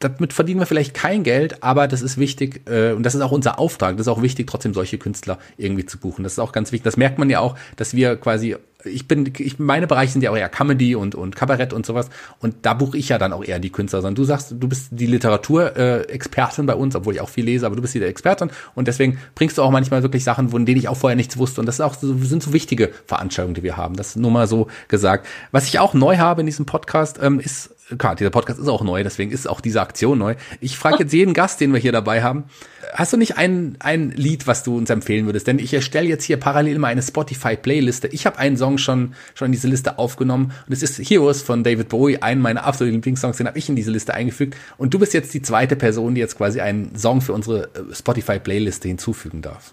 damit 0.00 0.32
verdienen 0.32 0.60
wir 0.60 0.66
vielleicht 0.66 0.94
kein 0.94 1.22
Geld, 1.22 1.62
aber 1.62 1.86
das 1.86 2.00
ist 2.00 2.16
wichtig 2.16 2.62
äh, 2.68 2.92
und 2.92 3.02
das 3.04 3.14
ist 3.14 3.20
auch 3.20 3.32
unser 3.32 3.58
Auftrag. 3.58 3.96
Das 3.96 4.06
ist 4.06 4.12
auch 4.12 4.22
wichtig, 4.22 4.46
trotzdem 4.46 4.72
solche 4.72 4.96
Künstler 4.96 5.38
irgendwie 5.58 5.84
zu 5.84 5.98
buchen. 5.98 6.22
Das 6.22 6.32
ist 6.32 6.38
auch 6.38 6.52
ganz 6.52 6.72
wichtig. 6.72 6.84
Das 6.84 6.96
merkt 6.96 7.18
man 7.18 7.28
ja 7.28 7.40
auch, 7.40 7.56
dass 7.76 7.94
wir 7.94 8.16
quasi 8.16 8.56
ich 8.84 9.08
bin, 9.08 9.32
ich, 9.38 9.58
meine 9.58 9.86
Bereiche 9.86 10.12
sind 10.12 10.22
ja 10.22 10.30
auch 10.30 10.36
eher 10.36 10.48
Comedy 10.48 10.94
und, 10.94 11.14
und 11.14 11.36
Kabarett 11.36 11.72
und 11.72 11.86
sowas. 11.86 12.08
Und 12.40 12.56
da 12.62 12.74
buche 12.74 12.96
ich 12.96 13.08
ja 13.08 13.18
dann 13.18 13.32
auch 13.32 13.44
eher 13.44 13.58
die 13.58 13.70
Künstler. 13.70 14.00
Sondern 14.00 14.14
du 14.16 14.24
sagst, 14.24 14.54
du 14.58 14.68
bist 14.68 14.88
die 14.90 15.06
Literaturexpertin 15.06 16.64
äh, 16.64 16.66
bei 16.66 16.74
uns, 16.74 16.96
obwohl 16.96 17.14
ich 17.14 17.20
auch 17.20 17.28
viel 17.28 17.44
lese, 17.44 17.66
aber 17.66 17.76
du 17.76 17.82
bist 17.82 17.94
die 17.94 18.02
Expertin. 18.02 18.50
Und 18.74 18.88
deswegen 18.88 19.18
bringst 19.34 19.58
du 19.58 19.62
auch 19.62 19.70
manchmal 19.70 20.02
wirklich 20.02 20.24
Sachen, 20.24 20.50
von 20.50 20.66
denen 20.66 20.78
ich 20.78 20.88
auch 20.88 20.96
vorher 20.96 21.16
nichts 21.16 21.36
wusste. 21.38 21.60
Und 21.60 21.66
das 21.66 21.76
ist 21.76 21.80
auch 21.80 21.94
so, 21.94 22.16
sind 22.18 22.42
so 22.42 22.52
wichtige 22.52 22.90
Veranstaltungen, 23.06 23.54
die 23.54 23.62
wir 23.62 23.76
haben. 23.76 23.96
Das 23.96 24.08
ist 24.08 24.16
nur 24.16 24.30
mal 24.30 24.46
so 24.46 24.68
gesagt. 24.88 25.26
Was 25.50 25.66
ich 25.66 25.78
auch 25.78 25.94
neu 25.94 26.18
habe 26.18 26.40
in 26.40 26.46
diesem 26.46 26.66
Podcast, 26.66 27.18
ähm, 27.22 27.40
ist, 27.40 27.74
klar, 27.98 28.16
dieser 28.16 28.30
Podcast 28.30 28.58
ist 28.58 28.68
auch 28.68 28.82
neu, 28.82 29.02
deswegen 29.02 29.30
ist 29.30 29.48
auch 29.48 29.60
diese 29.60 29.80
Aktion 29.80 30.18
neu. 30.18 30.34
Ich 30.60 30.76
frage 30.78 30.98
jetzt 31.00 31.12
jeden 31.12 31.34
Gast, 31.34 31.60
den 31.60 31.72
wir 31.72 31.80
hier 31.80 31.92
dabei 31.92 32.22
haben, 32.22 32.44
hast 32.92 33.12
du 33.12 33.16
nicht 33.16 33.36
ein, 33.36 33.76
ein 33.80 34.10
Lied, 34.10 34.46
was 34.46 34.62
du 34.62 34.76
uns 34.76 34.90
empfehlen 34.90 35.26
würdest? 35.26 35.46
Denn 35.46 35.58
ich 35.58 35.72
erstelle 35.72 36.08
jetzt 36.08 36.24
hier 36.24 36.38
parallel 36.38 36.78
mal 36.78 36.88
eine 36.88 37.02
Spotify-Playliste. 37.02 38.08
Ich 38.08 38.26
habe 38.26 38.38
einen 38.38 38.56
Song 38.56 38.78
schon, 38.78 39.14
schon 39.34 39.46
in 39.46 39.52
diese 39.52 39.68
Liste 39.68 39.98
aufgenommen 39.98 40.52
und 40.66 40.72
es 40.72 40.82
ist 40.82 40.98
Heroes 40.98 41.42
von 41.42 41.64
David 41.64 41.88
Bowie, 41.88 42.18
einen 42.18 42.40
meiner 42.40 42.64
absoluten 42.64 42.96
Lieblingssongs, 42.96 43.36
den 43.36 43.46
habe 43.46 43.58
ich 43.58 43.68
in 43.68 43.76
diese 43.76 43.90
Liste 43.90 44.14
eingefügt. 44.14 44.56
Und 44.78 44.94
du 44.94 44.98
bist 44.98 45.14
jetzt 45.14 45.34
die 45.34 45.42
zweite 45.42 45.76
Person, 45.76 46.14
die 46.14 46.20
jetzt 46.20 46.36
quasi 46.36 46.60
einen 46.60 46.96
Song 46.96 47.20
für 47.20 47.32
unsere 47.32 47.64
äh, 47.74 47.94
Spotify-Playliste 47.94 48.88
hinzufügen 48.88 49.42
darf. 49.42 49.72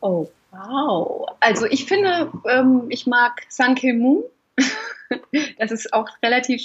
Oh, 0.00 0.28
wow. 0.50 1.26
Also 1.40 1.66
ich 1.66 1.86
finde, 1.86 2.30
ähm, 2.48 2.84
ich 2.88 3.06
mag 3.06 3.42
Sun 3.48 3.74
Kill 3.74 3.94
Moon. 3.94 4.24
das 5.58 5.70
ist 5.70 5.92
auch 5.92 6.08
relativ 6.22 6.62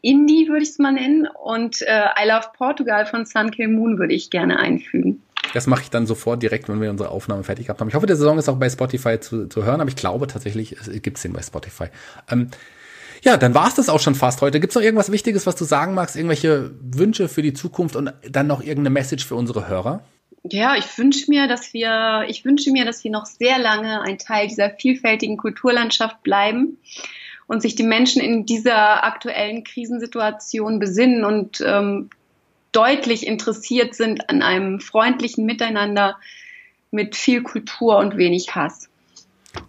Indie, 0.00 0.48
würde 0.48 0.62
ich 0.62 0.70
es 0.70 0.78
mal 0.78 0.92
nennen. 0.92 1.26
Und 1.26 1.82
äh, 1.82 2.04
I 2.22 2.28
Love 2.28 2.48
Portugal 2.56 3.06
von 3.06 3.26
Sun 3.26 3.50
Kill 3.50 3.68
Moon 3.68 3.98
würde 3.98 4.14
ich 4.14 4.30
gerne 4.30 4.58
einfügen. 4.58 5.22
Das 5.54 5.66
mache 5.66 5.82
ich 5.82 5.90
dann 5.90 6.06
sofort 6.06 6.42
direkt, 6.42 6.68
wenn 6.68 6.80
wir 6.80 6.90
unsere 6.90 7.10
Aufnahme 7.10 7.42
fertig 7.42 7.66
gehabt 7.66 7.80
haben. 7.80 7.88
Ich 7.88 7.94
hoffe, 7.94 8.06
der 8.06 8.16
Saison 8.16 8.38
ist 8.38 8.48
auch 8.48 8.56
bei 8.56 8.68
Spotify 8.68 9.18
zu, 9.18 9.48
zu 9.48 9.64
hören, 9.64 9.80
aber 9.80 9.88
ich 9.88 9.96
glaube 9.96 10.26
tatsächlich, 10.26 10.72
es 10.72 10.90
gibt 11.02 11.22
den 11.22 11.32
bei 11.32 11.42
Spotify. 11.42 11.86
Ähm, 12.30 12.50
ja, 13.22 13.36
dann 13.36 13.54
war 13.54 13.66
es 13.66 13.74
das 13.74 13.88
auch 13.88 14.00
schon 14.00 14.14
fast 14.14 14.42
heute. 14.42 14.60
Gibt 14.60 14.72
es 14.72 14.74
noch 14.76 14.82
irgendwas 14.82 15.10
Wichtiges, 15.10 15.46
was 15.46 15.56
du 15.56 15.64
sagen 15.64 15.94
magst? 15.94 16.16
Irgendwelche 16.16 16.70
Wünsche 16.80 17.28
für 17.28 17.42
die 17.42 17.52
Zukunft 17.52 17.96
und 17.96 18.12
dann 18.28 18.46
noch 18.46 18.60
irgendeine 18.60 18.90
Message 18.90 19.26
für 19.26 19.34
unsere 19.34 19.68
Hörer? 19.68 20.02
Ja, 20.44 20.76
ich 20.76 20.96
wünsche 20.96 21.28
mir, 21.28 21.48
dass 21.48 21.72
wir, 21.72 22.24
ich 22.28 22.44
wünsche 22.44 22.70
mir, 22.70 22.84
dass 22.84 23.02
wir 23.02 23.10
noch 23.10 23.26
sehr 23.26 23.58
lange 23.58 24.02
ein 24.02 24.18
Teil 24.18 24.48
dieser 24.48 24.70
vielfältigen 24.70 25.36
Kulturlandschaft 25.36 26.22
bleiben 26.22 26.78
und 27.48 27.62
sich 27.62 27.74
die 27.74 27.82
Menschen 27.82 28.22
in 28.22 28.46
dieser 28.46 29.02
aktuellen 29.04 29.64
Krisensituation 29.64 30.78
besinnen 30.78 31.24
und 31.24 31.60
ähm, 31.66 32.10
deutlich 32.70 33.26
interessiert 33.26 33.94
sind 33.94 34.28
an 34.28 34.42
einem 34.42 34.78
freundlichen 34.78 35.46
Miteinander 35.46 36.18
mit 36.90 37.16
viel 37.16 37.42
Kultur 37.42 37.98
und 37.98 38.16
wenig 38.16 38.54
Hass. 38.54 38.87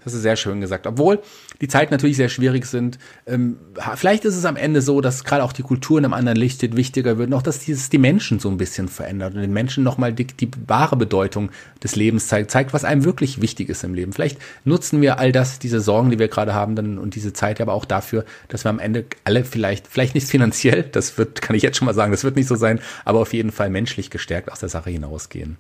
Das 0.04 0.14
ist 0.14 0.22
sehr 0.22 0.36
schön 0.36 0.62
gesagt. 0.62 0.88
Obwohl 0.88 1.22
die 1.62 1.68
Zeiten 1.68 1.94
natürlich 1.94 2.18
sehr 2.18 2.30
schwierig 2.30 2.66
sind. 2.66 3.00
Ähm, 3.28 3.58
vielleicht 3.96 4.24
ist 4.26 4.36
es 4.36 4.46
am 4.46 4.56
Ende 4.56 4.82
so, 4.82 5.02
dass 5.02 5.24
gerade 5.24 5.44
auch 5.44 5.52
die 5.52 5.62
Kultur 5.62 6.00
in 6.00 6.06
einem 6.06 6.14
anderen 6.14 6.38
Licht 6.38 6.58
steht, 6.58 6.76
wichtiger 6.76 7.18
wird, 7.18 7.30
noch 7.30 7.42
dass 7.42 7.60
dieses 7.60 7.90
die 7.90 7.98
Menschen 7.98 8.40
so 8.40 8.50
ein 8.50 8.58
bisschen 8.58 8.88
verändert 8.88 9.36
und 9.36 9.42
den 9.42 9.52
Menschen 9.54 9.84
nochmal 9.84 10.14
die, 10.14 10.26
die 10.26 10.50
wahre 10.68 10.96
Bedeutung 10.96 11.52
des 11.84 11.96
Lebens 11.96 12.28
zeigt, 12.28 12.52
zeigt, 12.52 12.74
was 12.74 12.86
einem 12.86 13.04
wirklich 13.04 13.42
wichtig 13.42 13.70
ist 13.70 13.84
im 13.84 13.94
Leben. 13.94 14.14
Vielleicht 14.14 14.40
nutzen 14.64 15.02
wir 15.02 15.20
all 15.20 15.32
das, 15.32 15.60
diese 15.60 15.82
Sorgen, 15.82 16.12
die 16.12 16.20
wir 16.20 16.30
gerade 16.30 16.54
haben, 16.54 16.76
dann 16.76 16.98
und 16.98 17.16
diese 17.16 17.34
Zeit 17.34 17.60
aber 17.60 17.74
auch 17.74 17.86
dafür, 17.86 18.26
dass 18.48 18.64
wir 18.64 18.70
am 18.70 18.80
Ende 18.80 19.06
alle 19.26 19.44
vielleicht, 19.44 19.88
vielleicht 19.88 20.16
nicht 20.16 20.28
finanziell, 20.28 20.84
das 20.84 21.18
wird, 21.18 21.42
kann 21.42 21.56
ich 21.56 21.64
jetzt 21.64 21.78
schon 21.78 21.86
mal 21.86 21.94
sagen, 21.94 22.12
das 22.12 22.24
wird 22.24 22.36
nicht 22.36 22.48
so 22.48 22.56
sein, 22.56 22.80
aber 23.06 23.20
auf 23.20 23.34
jeden 23.34 23.52
Fall 23.52 23.70
menschlich 23.70 24.10
gestärkt 24.10 24.52
aus 24.52 24.60
der 24.60 24.70
Sache 24.70 24.90
hinausgehen. 24.90 25.58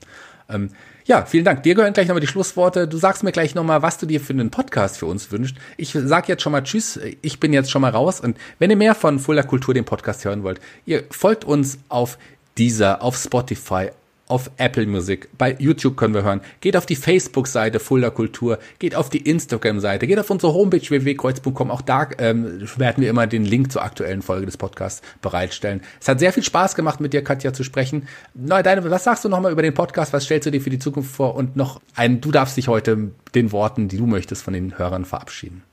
Ähm, 0.49 0.69
ja, 1.09 1.25
vielen 1.25 1.43
Dank. 1.43 1.63
Dir 1.63 1.73
gehören 1.73 1.93
gleich 1.93 2.07
nochmal 2.07 2.21
die 2.21 2.27
Schlussworte. 2.27 2.87
Du 2.87 2.97
sagst 2.97 3.23
mir 3.23 3.31
gleich 3.31 3.55
nochmal, 3.55 3.81
was 3.81 3.97
du 3.97 4.05
dir 4.05 4.21
für 4.21 4.31
einen 4.31 4.51
Podcast 4.51 4.99
für 4.99 5.07
uns 5.07 5.31
wünschst. 5.31 5.55
Ich 5.75 5.91
sag 5.91 6.29
jetzt 6.29 6.43
schon 6.43 6.51
mal 6.51 6.61
Tschüss. 6.61 6.99
Ich 7.23 7.39
bin 7.39 7.51
jetzt 7.51 7.71
schon 7.71 7.81
mal 7.81 7.89
raus. 7.89 8.19
Und 8.19 8.37
wenn 8.59 8.69
ihr 8.69 8.75
mehr 8.75 8.93
von 8.93 9.17
Fuller 9.17 9.41
Kultur, 9.41 9.73
dem 9.73 9.85
Podcast 9.85 10.23
hören 10.23 10.43
wollt, 10.43 10.61
ihr 10.85 11.05
folgt 11.09 11.45
uns 11.45 11.79
auf 11.89 12.19
Deezer, 12.59 13.01
auf 13.01 13.17
Spotify, 13.17 13.89
auf 14.29 14.51
Apple 14.57 14.85
Music, 14.85 15.27
bei 15.37 15.55
YouTube 15.59 15.97
können 15.97 16.13
wir 16.13 16.23
hören. 16.23 16.41
Geht 16.61 16.77
auf 16.77 16.85
die 16.85 16.95
Facebook-Seite 16.95 17.79
Fulda 17.79 18.11
Kultur, 18.11 18.59
geht 18.77 18.95
auf 18.95 19.09
die 19.09 19.17
Instagram-Seite, 19.17 20.05
geht 20.05 20.19
auf 20.19 20.29
unsere 20.29 20.53
Homepage 20.53 20.87
www.kreuz.com. 20.87 21.71
Auch 21.71 21.81
da 21.81 22.07
ähm, 22.19 22.61
werden 22.77 23.01
wir 23.01 23.09
immer 23.09 23.25
den 23.25 23.43
Link 23.43 23.71
zur 23.71 23.83
aktuellen 23.83 24.21
Folge 24.21 24.45
des 24.45 24.55
Podcasts 24.55 25.01
bereitstellen. 25.21 25.81
Es 25.99 26.07
hat 26.07 26.19
sehr 26.19 26.31
viel 26.31 26.43
Spaß 26.43 26.75
gemacht, 26.75 26.99
mit 26.99 27.11
dir, 27.11 27.23
Katja, 27.23 27.53
zu 27.53 27.63
sprechen. 27.63 28.07
Na, 28.35 28.61
deine, 28.61 28.89
was 28.89 29.03
sagst 29.03 29.25
du 29.25 29.29
nochmal 29.29 29.51
über 29.51 29.63
den 29.63 29.73
Podcast? 29.73 30.13
Was 30.13 30.25
stellst 30.25 30.45
du 30.45 30.51
dir 30.51 30.61
für 30.61 30.69
die 30.69 30.79
Zukunft 30.79 31.11
vor? 31.11 31.33
Und 31.35 31.55
noch 31.55 31.81
ein, 31.95 32.21
du 32.21 32.31
darfst 32.31 32.55
dich 32.55 32.67
heute 32.67 33.11
den 33.33 33.51
Worten, 33.51 33.87
die 33.87 33.97
du 33.97 34.05
möchtest, 34.05 34.43
von 34.43 34.53
den 34.53 34.77
Hörern 34.77 35.05
verabschieden. 35.05 35.63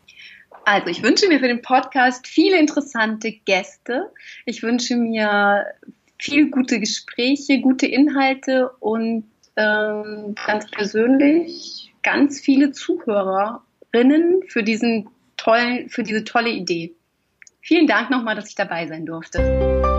Also, 0.64 0.88
ich 0.88 1.02
wünsche 1.02 1.28
mir 1.28 1.38
für 1.38 1.46
den 1.46 1.62
Podcast 1.62 2.26
viele 2.26 2.58
interessante 2.58 3.30
Gäste. 3.30 4.10
Ich 4.46 4.64
wünsche 4.64 4.96
mir 4.96 5.66
viel 6.18 6.50
gute 6.50 6.80
Gespräche, 6.80 7.60
gute 7.60 7.86
Inhalte 7.86 8.70
und 8.80 9.24
ähm, 9.56 10.34
ganz 10.46 10.70
persönlich 10.70 11.92
ganz 12.02 12.40
viele 12.40 12.72
Zuhörerinnen 12.72 14.42
für 14.48 14.62
diesen 14.62 15.08
tollen, 15.36 15.88
für 15.88 16.02
diese 16.02 16.24
tolle 16.24 16.50
Idee. 16.50 16.94
Vielen 17.60 17.86
Dank 17.86 18.10
nochmal, 18.10 18.36
dass 18.36 18.48
ich 18.48 18.54
dabei 18.54 18.86
sein 18.86 19.06
durfte. 19.06 19.95